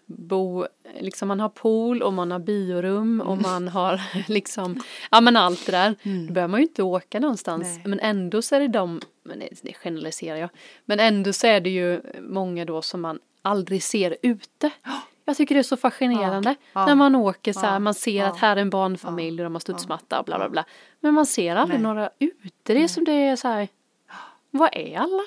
bo, 0.07 0.67
liksom 1.01 1.29
man 1.29 1.41
har 1.41 1.49
pool 1.49 2.03
och 2.03 2.13
man 2.13 2.31
har 2.31 2.39
biorum 2.39 3.21
och 3.21 3.33
Mm. 3.33 3.43
man 3.43 3.69
har 3.69 4.01
liksom, 4.29 4.83
ja 5.11 5.21
men 5.21 5.37
allt 5.37 5.67
det 5.67 5.73
där. 5.73 5.95
Då 6.29 6.33
behöver 6.33 6.51
man 6.51 6.61
ju 6.61 6.67
inte 6.67 6.83
åka 6.83 7.21
någonstans. 7.21 7.63
Nej. 7.77 7.83
Men 7.85 8.01
ändå 8.01 8.43
så 8.43 8.55
är 8.55 8.61
det 8.61 8.69
de, 8.69 9.01
men 9.23 9.43
det, 9.63 9.73
generaliserar 9.73 10.37
jag, 10.37 10.51
men 10.85 11.01
ändå 11.01 11.33
så 11.33 11.47
är 11.47 11.61
det 11.61 11.71
ju 11.71 12.01
många 12.21 12.65
då 12.65 12.83
som 12.83 13.01
man 13.01 13.19
aldrig 13.43 13.83
ser 13.83 14.17
ute. 14.23 14.71
Jag 15.25 15.37
tycker 15.37 15.55
det 15.55 15.59
är 15.61 15.63
så 15.63 15.77
fascinerande 15.77 16.55
Ja. 16.73 16.87
när 16.87 16.95
man 16.95 17.15
åker 17.15 17.53
så 17.53 17.61
här, 17.61 17.73
Ja. 17.73 17.79
man 17.79 17.95
ser 17.95 18.25
att 18.25 18.37
här 18.39 18.57
är 18.57 18.61
en 18.61 18.71
barnfamilj 18.71 19.41
och 19.41 19.45
de 19.45 19.55
har 19.55 19.61
studsmatta 19.61 20.19
och 20.19 20.25
bla 20.25 20.39
bla 20.39 20.49
bla. 20.49 20.65
Men 21.01 21.15
man 21.15 21.27
ser 21.27 21.57
aldrig 21.57 21.81
Nej. 21.81 21.89
några 21.95 22.11
ute, 22.19 22.75
det 22.75 22.83
är 22.83 22.89
som 22.89 23.05
det 23.05 23.13
är 23.13 23.37
så 23.37 23.49
här, 23.49 23.69
vad 24.51 24.71
är 24.73 24.99
alla? 24.99 25.23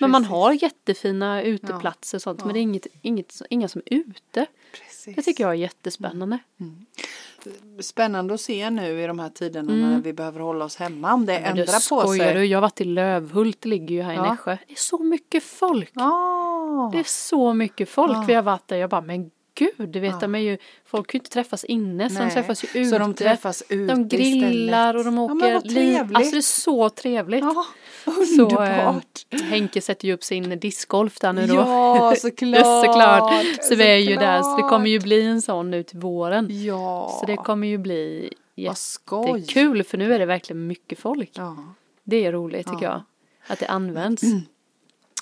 Ja, 0.00 0.06
Men 0.06 0.10
man 0.10 0.24
har 0.24 0.52
jättefina 0.62 1.42
uteplatser 1.42 2.18
och 2.18 2.22
sånt 2.22 2.38
Ja. 2.40 2.46
men 2.46 2.54
det 2.54 2.60
är 2.60 2.62
inget, 2.62 2.86
inget, 3.02 3.42
inga 3.50 3.68
som 3.68 3.82
är 3.86 3.94
ute. 3.94 4.46
Precis. 4.72 5.16
Det 5.16 5.22
tycker 5.22 5.44
jag 5.44 5.50
är 5.50 5.54
jättespännande. 5.56 6.38
Spännande 7.80 8.34
att 8.34 8.40
se 8.40 8.70
nu 8.70 9.02
i 9.02 9.06
de 9.06 9.18
här 9.18 9.28
tiderna 9.28 9.72
när 9.72 10.00
vi 10.00 10.12
behöver 10.12 10.40
hålla 10.40 10.64
oss 10.64 10.76
hemma 10.76 11.14
om 11.14 11.26
det 11.26 11.38
Mm. 11.38 11.56
Det 11.56 11.60
ändrar 11.62 12.02
på 12.04 12.12
sig. 12.12 12.34
du? 12.34 12.44
Jag 12.44 12.56
har 12.58 12.62
varit 12.62 12.80
i 12.80 12.84
Lövhult, 12.84 13.60
det 13.60 13.68
ligger 13.68 13.94
ju 13.94 14.02
här 14.02 14.12
i 14.12 14.16
Ja. 14.16 14.30
Nässjö. 14.30 14.56
Det 14.66 14.72
är 14.72 14.76
så 14.76 14.98
mycket 14.98 15.44
folk. 15.44 15.90
Ah. 15.94 16.90
Det 16.92 16.98
är 16.98 17.04
så 17.04 17.52
mycket 17.54 17.88
folk. 17.88 18.12
Ja. 18.16 18.24
Vi 18.26 18.34
har 18.34 18.42
varit 18.42 18.68
där. 18.68 18.76
Jag 18.76 18.90
bara, 18.90 19.00
men 19.00 19.30
gud, 19.58 19.88
du 19.88 20.00
vet, 20.00 20.20
de 20.20 20.34
är 20.34 20.38
ju, 20.38 20.58
folk 20.84 21.06
kan 21.10 21.18
ju 21.18 21.20
inte 21.20 21.30
träffas 21.30 21.64
inne 21.64 22.08
så 22.10 22.14
de 22.18 22.24
Nej. 22.24 22.34
träffas 22.34 22.64
ju 22.64 22.68
ute. 22.80 22.90
Så 22.90 22.98
de 22.98 23.14
träffas 23.14 23.62
ute 23.68 23.94
De 23.94 24.08
grillar 24.08 24.94
och 24.96 25.04
de 25.04 25.14
istället. 25.18 25.30
åker 25.36 25.52
Ja, 25.52 25.60
trevligt. 25.60 26.16
Alltså 26.16 26.32
det 26.32 26.38
är 26.38 26.42
så 26.42 26.88
trevligt. 26.90 27.40
Ja, 27.44 27.64
Så, 28.36 28.42
underbart. 28.42 29.26
eh, 29.30 29.40
Henke 29.40 29.80
sätter 29.80 30.08
ju 30.08 30.14
upp 30.14 30.24
sin 30.24 30.58
discgolf 30.60 31.18
där 31.20 31.32
nu 31.32 31.46
då. 31.46 31.54
Ja, 31.54 32.14
såklart. 32.18 32.84
såklart. 32.86 33.32
Så 33.62 33.74
vi 33.74 33.82
är 33.86 33.96
ju 33.96 34.16
där, 34.16 34.42
så 34.42 34.56
det 34.56 34.62
kommer 34.62 34.86
ju 34.90 35.00
bli 35.00 35.22
en 35.26 35.42
sån 35.42 35.70
nu 35.70 35.82
till 35.82 35.98
våren. 35.98 36.48
Ja, 36.64 37.16
Så 37.20 37.26
det 37.26 37.36
kommer 37.36 37.66
ju 37.68 37.78
bli 37.78 38.32
jättekul 38.56 39.82
för 39.84 39.98
nu 39.98 40.14
är 40.14 40.18
det 40.18 40.26
verkligen 40.26 40.66
mycket 40.66 40.98
folk. 40.98 41.30
Ja. 41.34 41.56
Det 42.04 42.24
är 42.26 42.32
roligt 42.32 42.66
tycker 42.66 42.84
Ja. 42.84 42.90
jag. 42.90 43.02
Att 43.52 43.58
det 43.58 43.66
används. 43.66 44.22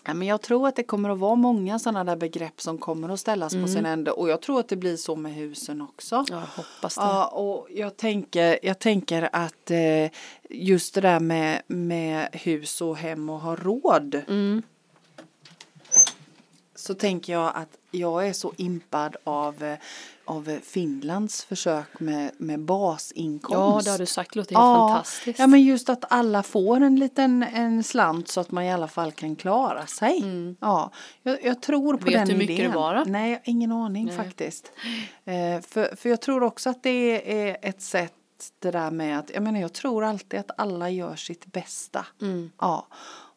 Ja, 0.07 0.15
men 0.15 0.29
jag 0.29 0.43
tror 0.43 0.69
att 0.69 0.77
det 0.77 0.83
kommer 0.83 1.11
att 1.11 1.19
vara 1.19 1.35
många 1.35 1.79
sådana 1.79 2.05
där 2.05 2.17
begrepp 2.17 2.61
som 2.61 2.79
kommer 2.79 3.09
att 3.09 3.21
ställas 3.21 3.55
på 3.55 3.67
sin 3.69 3.87
ände 3.87 4.11
och 4.11 4.29
jag 4.29 4.43
tror 4.43 4.61
att 4.61 4.69
det 4.69 4.77
blir 4.77 4.97
så 4.97 5.17
med 5.17 5.35
husen 5.35 5.81
också. 5.81 6.25
Ja, 6.29 6.41
jag 6.41 6.63
hoppas 6.63 6.95
det. 6.95 7.01
Ja, 7.01 7.27
och 7.27 7.67
jag 7.71 7.97
tänker, 7.97 8.59
jag 8.63 8.79
tänker 8.79 9.29
att 9.33 9.71
eh, 9.71 10.11
just 10.51 10.95
det 10.95 11.01
där 11.01 11.21
med, 11.21 11.63
med 11.67 12.29
hus 12.33 12.81
och 12.81 12.97
hem 12.97 13.31
och 13.31 13.41
ha 13.41 13.57
råd. 13.57 14.23
Mm. 14.29 14.63
Så 16.75 16.95
tänker 16.95 17.33
jag 17.33 17.53
att 17.55 17.79
jag 17.99 18.29
är 18.29 18.33
så 18.33 18.53
impad 18.57 19.17
av, 19.25 19.77
av 20.25 20.59
Finlands 20.63 21.45
försök 21.45 22.01
med, 22.01 22.31
med 22.39 22.61
basinkomst. 22.61 23.57
Ja, 23.57 23.81
det 23.85 23.91
har 23.91 23.99
du 23.99 24.07
sagt. 24.07 24.33
Det 24.33 24.39
låter 24.39 24.55
Ja, 24.55 24.89
fantastiskt. 24.89 25.39
Ja, 25.39 25.47
men 25.47 25.63
just 25.63 25.89
att 25.89 26.05
alla 26.09 26.43
får 26.43 26.81
en 26.81 26.97
liten 26.97 27.43
en 27.43 27.85
slant 27.85 28.29
så 28.29 28.41
att 28.41 28.51
man 28.51 28.65
i 28.65 28.73
alla 28.73 28.89
fall 28.89 29.13
kan 29.13 29.37
klara 29.37 29.87
sig. 29.87 30.25
Ja, 30.61 30.91
jag, 31.23 31.45
jag 31.45 31.63
tror 31.63 31.97
på 31.97 32.07
Mm. 32.07 32.13
Vet 32.13 32.15
den 32.15 32.27
du 32.27 32.33
hur 32.33 32.39
mycket 32.39 32.59
idén. 32.59 32.71
det 32.71 32.77
var 32.77 32.95
då? 32.95 33.05
Nej, 33.07 33.41
ingen 33.45 33.73
aning 33.73 34.07
Nej. 34.07 34.17
faktiskt. 34.17 34.73
Eh, 35.25 35.61
för, 35.61 35.97
för 35.97 36.09
jag 36.09 36.21
tror 36.21 36.43
också 36.43 36.71
att 36.71 36.83
det 36.83 37.43
är 37.49 37.57
ett 37.63 37.83
sätt 37.83 38.13
det 38.59 38.71
där 38.71 38.91
med 38.91 39.19
att, 39.19 39.31
jag 39.35 39.43
menar 39.43 39.61
jag 39.61 39.73
tror 39.73 40.05
alltid 40.05 40.41
att 40.41 40.51
alla 40.59 40.91
gör 40.91 41.17
sitt 41.17 41.47
bästa. 41.47 42.07
Mm. 42.23 42.51
Ja. 42.61 42.87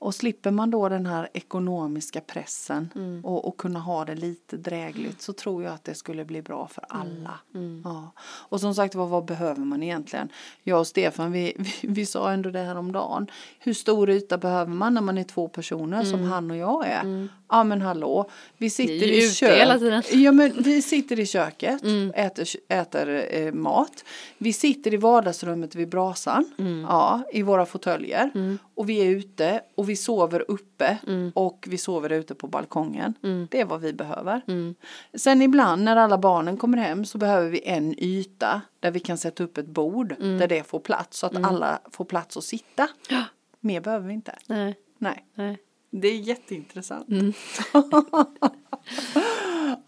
Och 0.01 0.15
slipper 0.15 0.51
man 0.51 0.69
då 0.71 0.89
den 0.89 1.05
här 1.05 1.29
ekonomiska 1.33 2.21
pressen 2.21 2.89
Mm. 2.95 3.25
och, 3.25 3.47
och 3.47 3.57
kunna 3.57 3.79
ha 3.79 4.05
det 4.05 4.15
lite 4.15 4.57
drägligt 4.57 5.21
så 5.21 5.33
tror 5.33 5.63
jag 5.63 5.73
att 5.73 5.83
det 5.83 5.95
skulle 5.95 6.25
bli 6.25 6.41
bra 6.41 6.67
för 6.67 6.83
Mm. 6.93 7.01
alla. 7.01 7.39
Ja. 7.83 8.11
Och 8.21 8.59
som 8.59 8.75
sagt 8.75 8.95
vad, 8.95 9.09
vad 9.09 9.25
behöver 9.25 9.61
man 9.65 9.83
egentligen? 9.83 10.29
Jag 10.63 10.79
och 10.79 10.87
Stefan 10.87 11.31
vi, 11.31 11.53
vi, 11.81 11.87
vi 11.87 12.05
sa 12.05 12.31
ändå 12.31 12.49
det 12.49 12.59
här 12.59 12.75
om 12.75 12.91
dagen. 12.91 13.27
Hur 13.59 13.73
stor 13.73 14.09
yta 14.09 14.37
behöver 14.37 14.71
man 14.73 14.93
när 14.93 15.01
man 15.01 15.17
är 15.17 15.23
två 15.23 15.47
personer 15.47 16.03
som 16.03 16.23
han 16.23 16.51
och 16.51 16.57
jag 16.57 16.87
är? 16.87 17.27
Ja 17.51 17.63
men 17.63 17.81
hallå, 17.81 18.29
vi 18.57 18.69
sitter 18.69 18.93
Mm. 18.93 19.09
I 19.09 19.29
köket. 19.31 20.13
Ja 20.13 20.31
men 20.31 20.63
vi 20.63 20.81
sitter 20.81 21.19
i 21.19 21.25
köket, 21.25 21.83
Mm. 21.83 22.11
äter, 22.15 22.47
äter 22.69 23.25
eh, 23.31 23.53
mat. 23.53 24.03
Vi 24.37 24.53
sitter 24.53 24.93
i 24.93 24.97
vardagsrummet 24.97 25.75
vid 25.75 25.89
brasan, 25.89 26.45
Mm. 26.57 26.81
ja, 26.81 27.21
i 27.33 27.41
våra 27.41 27.65
fåtöljer. 27.65 28.31
Och 28.75 28.89
vi 28.89 28.99
är 29.01 29.05
ute 29.09 29.61
och 29.75 29.89
vi 29.89 29.95
sover 29.95 30.45
uppe 30.47 30.97
Mm. 31.07 31.31
och 31.35 31.65
vi 31.69 31.77
sover 31.77 32.09
ute 32.11 32.35
på 32.35 32.47
balkongen. 32.47 33.13
Det 33.51 33.59
är 33.61 33.65
vad 33.65 33.81
vi 33.81 33.93
behöver. 33.93 34.41
Mm. 34.47 34.75
Sen 35.13 35.41
ibland 35.41 35.83
när 35.83 35.95
alla 35.95 36.17
barnen 36.17 36.57
kommer 36.57 36.77
hem 36.77 37.05
så 37.05 37.17
behöver 37.17 37.49
vi 37.49 37.61
en 37.67 37.95
yta 38.03 38.61
där 38.79 38.91
vi 38.91 38.99
kan 38.99 39.17
sätta 39.17 39.43
upp 39.43 39.57
ett 39.57 39.67
bord 39.67 40.15
där 40.19 40.47
det 40.47 40.63
får 40.67 40.79
plats 40.79 41.17
så 41.19 41.25
att 41.25 41.35
alla 41.45 41.79
får 41.91 42.05
plats 42.05 42.37
att 42.37 42.43
sitta. 42.43 42.87
Mer 43.59 43.81
behöver 43.81 44.07
vi 44.07 44.13
inte. 44.13 44.35
Nej, 44.47 44.75
Nej, 44.97 45.25
nej. 45.35 45.57
Det 45.89 46.07
är 46.07 46.15
jätteintressant. 46.19 47.07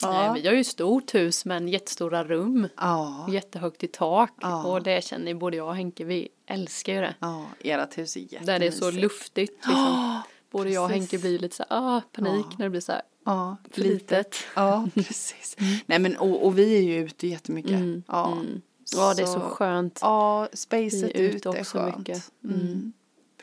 nej. 0.02 0.42
Vi 0.42 0.48
har 0.48 0.54
ju 0.56 0.64
stort 0.64 1.16
hus 1.16 1.46
men 1.46 1.68
jättestora 1.68 2.24
rum. 2.24 2.68
Ja, 2.78 3.28
Jättehögt 3.32 3.84
i 3.84 3.88
tak. 3.88 4.34
Ja. 4.42 4.64
Och 4.64 4.84
det 4.84 5.04
känner 5.04 5.34
både 5.34 5.58
jag 5.58 5.68
och 5.68 5.76
Henke, 5.76 6.04
vi 6.04 6.28
älskar 6.46 6.94
ju 6.94 7.02
det. 7.02 7.16
ja, 7.20 7.46
ert 7.60 7.98
hus 7.98 8.16
är 8.16 8.20
jättemysigt. 8.20 8.46
Där 8.46 8.60
det 8.60 8.68
är 8.68 8.72
så 8.72 8.92
luftigt. 8.92 9.66
Liksom. 9.68 10.22
Både 10.52 10.70
jag 10.70 10.84
och 10.84 10.90
precis. 10.90 11.12
Henke 11.12 11.22
blir 11.28 11.40
lite 11.40 11.56
så 11.56 11.64
här, 11.70 11.98
ah, 11.98 12.02
panik 12.12 12.46
Ja. 12.50 12.56
när 12.58 12.66
det 12.66 12.70
blir 12.70 12.82
så 12.82 12.92
här 12.92 13.02
Ja, 13.26 13.58
för 13.72 13.82
litet. 13.82 14.02
litet. 14.12 14.36
Ja, 14.56 14.88
precis. 14.96 15.56
Nej 15.86 16.00
men 16.00 16.18
och, 16.18 16.46
och 16.46 16.58
vi 16.58 16.78
är 16.78 16.82
ju 16.82 17.06
ute 17.06 17.28
jättemycket. 17.28 17.72
Mm, 17.72 18.04
Ja. 18.08 18.32
mm. 18.32 18.62
Ja, 18.96 19.14
det 19.14 19.22
är 19.22 19.26
så 19.26 19.40
skönt. 19.40 20.00
Ja, 20.02 20.48
spacet 20.54 20.94
Vi 20.94 21.12
är 21.14 21.20
ute 21.22 21.50
ute 21.50 21.60
är 21.60 21.64
skönt. 21.64 21.98
mycket. 21.98 22.32
Mm. 22.44 22.94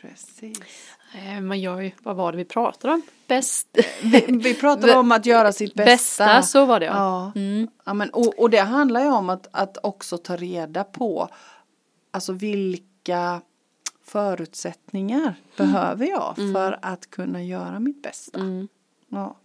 Precis. 0.01 0.61
Man 1.42 1.61
gör 1.61 1.81
ju, 1.81 1.90
vad 2.03 2.16
var 2.16 2.33
det 2.33 2.38
vi 2.38 2.44
pratade 2.44 2.94
om? 2.94 3.03
Bäst. 3.27 3.68
Vi, 4.03 4.25
vi 4.29 4.55
pratade 4.55 4.97
om 4.97 5.12
att 5.12 5.27
göra 5.27 5.53
sitt 5.53 5.75
bästa. 5.75 6.27
Bästa, 6.27 6.42
så 6.42 6.64
var 6.64 6.81
det 6.81 6.87
ja. 6.87 6.92
Ja. 6.94 7.40
Mm. 7.40 7.68
ja 7.85 7.94
men, 7.94 8.11
och, 8.11 8.38
och 8.38 8.51
det 8.51 8.59
handlar 8.59 9.01
ju 9.01 9.11
om 9.11 9.31
att, 9.31 9.49
att 9.51 9.79
också 9.83 10.18
ta 10.18 10.37
reda 10.37 10.85
på 10.85 11.29
alltså 12.11 12.33
vilka 12.33 13.40
förutsättningar 14.05 15.35
behöver 15.57 16.07
jag 16.07 16.37
för 16.37 16.79
att 16.83 17.11
kunna 17.11 17.42
göra 17.42 17.81
mitt 17.81 18.03
bästa. 18.03 18.40
Mm. 18.40 18.68
Ja. 19.09 19.37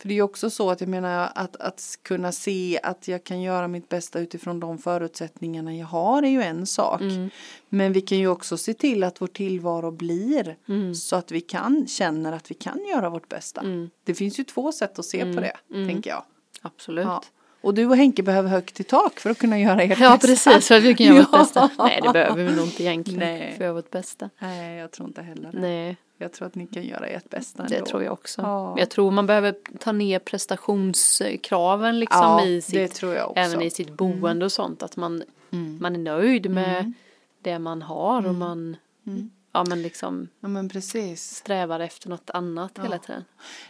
För 0.00 0.08
det 0.08 0.14
är 0.14 0.16
ju 0.16 0.22
också 0.22 0.50
så 0.50 0.70
att 0.70 0.80
jag 0.80 0.88
menar 0.88 1.32
att, 1.34 1.56
att 1.56 1.98
kunna 2.02 2.32
se 2.32 2.80
att 2.82 3.08
jag 3.08 3.24
kan 3.24 3.40
göra 3.42 3.68
mitt 3.68 3.88
bästa 3.88 4.20
utifrån 4.20 4.60
de 4.60 4.78
förutsättningarna 4.78 5.76
jag 5.76 5.86
har 5.86 6.22
är 6.22 6.28
ju 6.28 6.42
en 6.42 6.66
sak. 6.66 7.00
Mm. 7.00 7.30
Men 7.68 7.92
vi 7.92 8.00
kan 8.00 8.18
ju 8.18 8.28
också 8.28 8.56
se 8.56 8.74
till 8.74 9.04
att 9.04 9.20
vår 9.20 9.26
tillvaro 9.26 9.90
blir 9.90 10.56
Mm. 10.68 10.94
så 10.94 11.16
att 11.16 11.30
vi 11.30 11.40
kan 11.40 11.86
känner 11.86 12.32
att 12.32 12.50
vi 12.50 12.54
kan 12.54 12.84
göra 12.84 13.10
vårt 13.10 13.28
bästa. 13.28 13.60
Mm. 13.60 13.90
Det 14.04 14.14
finns 14.14 14.38
ju 14.40 14.44
två 14.44 14.72
sätt 14.72 14.98
att 14.98 15.04
se 15.04 15.34
på 15.34 15.40
det, 15.40 15.56
tänker 15.68 16.10
jag. 16.10 16.24
Absolut. 16.62 17.04
Ja. 17.04 17.22
Och 17.60 17.74
du 17.74 17.86
och 17.86 17.96
Henke 17.96 18.22
behöver 18.22 18.48
högt 18.50 18.80
i 18.80 18.84
tak 18.84 19.20
för 19.20 19.30
att 19.30 19.38
kunna 19.38 19.58
göra 19.60 19.82
ert 19.82 19.98
Ja 20.00 20.10
bästa. 20.12 20.26
precis, 20.28 20.68
för 20.68 20.74
att 20.76 20.82
vi 20.82 20.94
kan 20.94 21.06
göra 21.06 21.18
vårt 21.18 21.28
Ja. 21.32 21.38
bästa. 21.38 21.70
Nej 21.78 22.00
det 22.02 22.12
behöver 22.12 22.44
vi 22.44 22.56
nog 22.56 22.64
inte 22.66 22.82
egentligen. 22.82 23.20
Nej. 23.20 23.38
För 23.48 23.54
att 23.54 23.60
göra 23.60 23.72
vårt 23.72 23.90
bästa. 23.90 24.30
Nej, 24.38 24.78
jag 24.78 24.90
tror 24.90 25.08
inte 25.08 25.22
heller 25.22 25.52
det. 25.52 25.58
Nej, 25.60 25.96
Jag 26.18 26.32
tror 26.32 26.46
att 26.48 26.54
ni 26.54 26.66
kan 26.66 26.82
göra 26.82 27.06
ert 27.06 27.30
bästa 27.30 27.62
det 27.62 27.74
ändå. 27.76 27.86
tror 27.86 28.02
jag 28.04 28.12
också. 28.12 28.42
Ja. 28.42 28.74
Jag 28.78 28.90
tror 28.90 29.10
man 29.10 29.26
behöver 29.26 29.54
ta 29.78 29.92
ner 29.92 30.18
prestationskraven 30.18 31.98
liksom 31.98 32.20
ja, 32.22 32.44
i 32.44 32.54
det 32.54 32.62
sitt, 32.62 32.94
tror 32.94 33.14
jag 33.14 33.30
också. 33.30 33.40
även 33.40 33.62
i 33.62 33.70
sitt 33.70 33.90
boende 33.90 34.44
och 34.44 34.52
sånt. 34.52 34.82
Att 34.82 34.96
man, 34.96 35.22
Mm. 35.52 35.78
man 35.80 35.94
är 35.94 35.98
nöjd 35.98 36.50
med 36.50 36.78
Mm. 36.80 36.94
det 37.42 37.58
man 37.58 37.82
har 37.82 38.26
och 38.26 38.34
man 38.34 38.76
Mm. 39.06 39.30
Ja, 39.58 39.64
men 39.68 39.82
liksom 39.82 40.28
Ja 40.40 40.48
men 40.48 40.68
precis. 40.68 41.30
strävar 41.36 41.80
efter 41.80 42.08
något 42.08 42.30
annat 42.30 42.72
Ja. 42.74 42.82
hela 42.82 42.98
tiden. 42.98 43.24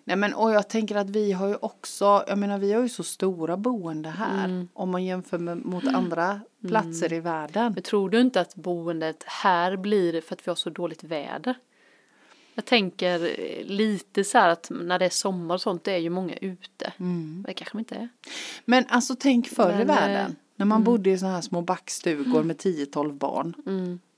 Nej 0.04 0.16
men 0.16 0.34
och 0.34 0.50
jag 0.52 0.68
tänker 0.68 0.94
att 0.96 1.10
vi 1.10 1.32
har 1.32 1.48
ju 1.48 1.54
också, 1.54 2.24
jag 2.28 2.38
menar 2.38 2.58
vi 2.58 2.72
har 2.72 2.82
ju 2.82 2.88
så 2.88 3.02
stora 3.02 3.56
boende 3.56 4.08
här 4.08 4.44
Mm. 4.44 4.68
om 4.72 4.90
man 4.90 5.04
jämför 5.04 5.38
med, 5.38 5.64
mot 5.64 5.86
andra 5.86 6.40
platser 6.68 7.12
i 7.12 7.20
världen. 7.20 7.72
Men 7.74 7.82
tror 7.82 8.10
du 8.10 8.20
inte 8.20 8.40
att 8.40 8.54
boendet 8.54 9.24
här 9.26 9.76
blir 9.76 10.20
för 10.20 10.34
att 10.34 10.46
vi 10.46 10.50
har 10.50 10.56
så 10.56 10.70
dåligt 10.70 11.04
väder? 11.04 11.54
Jag 12.54 12.64
tänker 12.64 13.40
eh, 13.40 13.64
lite 13.66 14.24
så 14.24 14.38
här 14.38 14.48
att 14.48 14.70
när 14.70 14.98
det 14.98 15.04
är 15.04 15.10
sommar 15.10 15.54
och 15.54 15.60
sånt, 15.60 15.84
det 15.84 15.92
är 15.92 15.98
ju 15.98 16.10
många 16.10 16.34
ute. 16.36 16.92
Mm. 16.98 17.44
Det 17.46 17.54
kanske 17.54 17.74
de 17.74 17.78
inte 17.78 17.94
är. 17.94 18.08
Men 18.64 18.84
alltså 18.88 19.14
tänk 19.18 19.48
förr 19.48 19.72
i 19.72 19.76
Men, 19.76 19.86
världen. 19.86 20.26
eh, 20.30 20.32
När 20.56 20.66
man 20.66 20.84
bodde 20.84 21.10
i 21.10 21.18
sådana 21.18 21.34
här 21.34 21.42
små 21.42 21.60
backstugor 21.62 22.42
med 22.42 22.56
10-12 22.56 23.12
barn. 23.12 23.54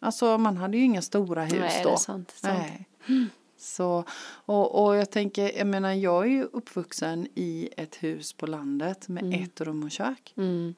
Mm. 0.01 0.07
Alltså 0.07 0.39
man 0.39 0.57
hade 0.57 0.77
ju 0.77 0.85
inga 0.85 1.03
stora 1.03 1.45
hus 1.45 1.53
Nej, 1.61 1.81
då. 1.83 1.89
det 1.89 1.95
är 1.95 1.97
sant. 1.99 2.35
Det 2.43 2.49
är 2.49 2.55
sant. 2.55 2.65
Nej. 3.07 3.27
Så, 3.59 4.05
och, 4.31 4.85
och 4.85 4.97
jag 4.97 5.11
tänker, 5.11 5.59
jag 5.59 5.67
menar 5.67 5.93
jag 5.93 6.25
är 6.25 6.29
ju 6.31 6.45
uppvuxen 6.45 7.29
i 7.35 7.69
ett 7.77 7.97
hus 7.97 8.33
på 8.33 8.47
landet 8.47 9.09
med 9.09 9.23
Mm. 9.25 9.43
ett 9.43 9.61
rum 9.61 9.83
och 9.83 9.91
kök. 9.91 10.33
Mm. 10.37 10.75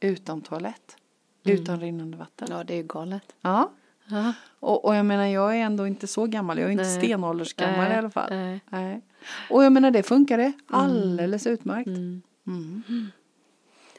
Utan 0.00 0.40
toalett. 0.42 0.96
Mm. 1.46 1.58
Utan 1.62 1.80
rinnande 1.80 2.16
vatten. 2.16 2.48
Ja, 2.50 2.64
det 2.64 2.72
är 2.72 2.76
ju 2.76 2.82
galet. 2.82 3.34
Ja. 3.40 3.70
Ja. 4.06 4.32
Och, 4.60 4.84
och 4.84 4.94
jag 4.94 5.06
menar 5.06 5.26
jag 5.26 5.56
är 5.56 5.60
ändå 5.60 5.86
inte 5.86 6.06
så 6.06 6.26
gammal. 6.26 6.58
Jag 6.58 6.66
är 6.68 6.72
inte 6.72 6.84
Nej. 6.84 6.98
stenåldersgammal 6.98 7.78
Nej, 7.84 7.92
i 7.92 7.96
alla 7.96 8.10
fall. 8.10 8.30
nej. 8.30 8.60
Nej. 8.70 9.00
Och 9.50 9.64
jag 9.64 9.72
menar 9.72 9.90
det 9.90 10.02
funkade 10.02 10.52
alldeles 10.68 11.46
utmärkt. 11.46 11.86
Mm. 11.86 12.22
Mm. 12.46 12.82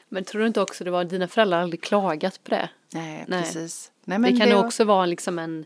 Men 0.08 0.24
tror 0.24 0.40
du 0.40 0.46
inte 0.46 0.60
också 0.60 0.84
det 0.84 0.90
var 0.90 1.04
dina 1.04 1.28
föräldrar 1.28 1.62
aldrig 1.62 1.82
klagat 1.82 2.44
på 2.44 2.50
det? 2.50 2.70
Nej, 2.92 3.24
Nej. 3.28 3.42
precis. 3.42 3.92
Nej, 4.08 4.18
men 4.18 4.34
det 4.34 4.40
kan 4.40 4.56
var- 4.56 4.64
också 4.66 4.84
vara 4.84 5.06
liksom 5.06 5.38
en, 5.38 5.64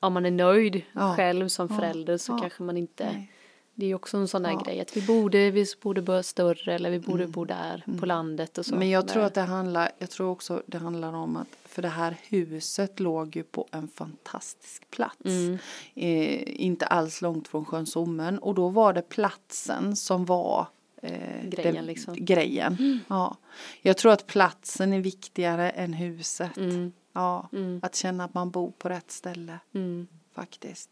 om 0.00 0.12
man 0.12 0.26
är 0.26 0.30
nöjd 0.30 0.82
Ja. 0.92 1.14
själv 1.16 1.48
som 1.48 1.68
Ja. 1.70 1.76
förälder 1.76 2.18
så 2.18 2.38
kanske 2.38 2.62
man 2.62 2.76
inte 2.76 3.04
Nej. 3.04 3.32
Det 3.78 3.86
är 3.90 3.94
också 3.94 4.16
en 4.16 4.28
sån 4.28 4.42
där 4.42 4.64
grej 4.64 4.80
att 4.80 4.96
vi 4.96 5.02
borde, 5.02 5.50
vi 5.50 5.66
borde 5.82 6.02
bo 6.02 6.22
större 6.22 6.74
eller 6.74 6.90
vi 6.90 6.98
borde 6.98 7.26
bo 7.26 7.44
där 7.44 7.84
på 8.00 8.06
landet 8.06 8.58
och 8.58 8.66
så. 8.66 8.74
Men 8.76 8.90
jag 8.90 9.08
tror 9.08 9.22
att 9.22 9.34
det 9.34 9.40
handlar, 9.40 9.90
jag 9.98 10.10
tror 10.10 10.30
också 10.30 10.62
det 10.66 10.78
handlar 10.78 11.12
om 11.12 11.36
att 11.36 11.48
för 11.64 11.82
det 11.82 11.88
här 11.88 12.16
huset 12.28 13.00
låg 13.00 13.36
ju 13.36 13.42
på 13.42 13.66
en 13.70 13.88
fantastisk 13.88 14.90
plats. 14.90 15.24
Mm. 15.24 15.58
Eh, 15.94 16.42
inte 16.64 16.86
alls 16.86 17.22
långt 17.22 17.48
från 17.48 17.64
sjön 17.64 17.86
Sommen 17.86 18.38
och 18.38 18.54
då 18.54 18.68
var 18.68 18.92
det 18.92 19.02
platsen 19.02 19.96
som 19.96 20.24
var 20.24 20.66
eh, 21.02 21.44
Grejen, 21.48 21.86
liksom. 21.86 22.14
grejen. 22.18 23.00
Ja. 23.08 23.36
Jag 23.82 23.96
tror 23.96 24.12
att 24.12 24.26
platsen 24.26 24.92
är 24.92 25.00
viktigare 25.00 25.70
än 25.70 25.92
huset. 25.92 26.56
Mm. 26.56 26.92
Ja. 27.16 27.48
Mm. 27.52 27.80
Att 27.82 27.94
känna 27.94 28.24
att 28.24 28.34
man 28.34 28.50
bor 28.50 28.70
på 28.78 28.88
rätt 28.88 29.10
ställe 29.10 29.58
Mm. 29.74 30.06
faktiskt. 30.34 30.90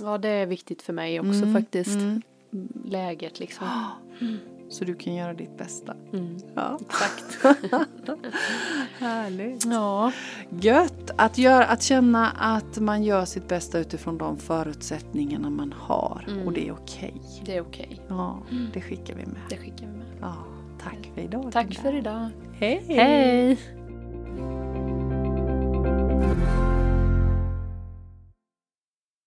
Ja, 0.00 0.18
det 0.18 0.28
är 0.28 0.46
viktigt 0.46 0.82
för 0.82 0.92
mig 0.92 1.20
också 1.20 1.42
Mm, 1.42 1.54
faktiskt. 1.54 1.94
mm. 2.00 2.22
Läget 2.84 3.40
liksom. 3.40 3.66
Så 4.70 4.84
du 4.84 4.94
kan 4.94 5.14
göra 5.14 5.34
ditt 5.34 5.58
bästa. 5.58 5.94
Mm. 6.12 6.36
Ja. 6.54 6.78
Exakt. 6.80 7.38
Härligt. 8.98 9.64
ja. 9.64 10.12
Gött 10.60 11.10
att, 11.16 11.38
göra, 11.38 11.64
att 11.64 11.82
känna 11.82 12.30
att 12.30 12.78
man 12.78 13.02
gör 13.02 13.24
sitt 13.24 13.48
bästa 13.48 13.78
utifrån 13.78 14.18
de 14.18 14.38
förutsättningarna 14.38 15.50
man 15.50 15.72
har. 15.78 16.24
Mm. 16.28 16.46
Och 16.46 16.52
det 16.52 16.68
är 16.68 16.72
okej. 16.72 17.14
Det 17.44 17.56
är 17.56 17.60
okej. 17.60 18.00
Ja, 18.08 18.42
det 18.74 18.80
skickar 18.80 19.14
vi 19.14 19.26
med. 19.26 19.40
Det 19.48 19.56
skickar 19.56 19.86
vi 19.86 19.92
med. 19.98 20.06
Ja, 20.20 20.34
tack 20.82 21.10
för 21.14 21.20
idag. 21.20 21.52
Tack 21.52 21.74
för 21.74 21.94
idag. 21.94 22.28
Hej! 22.52 22.84
Hej! 22.88 23.58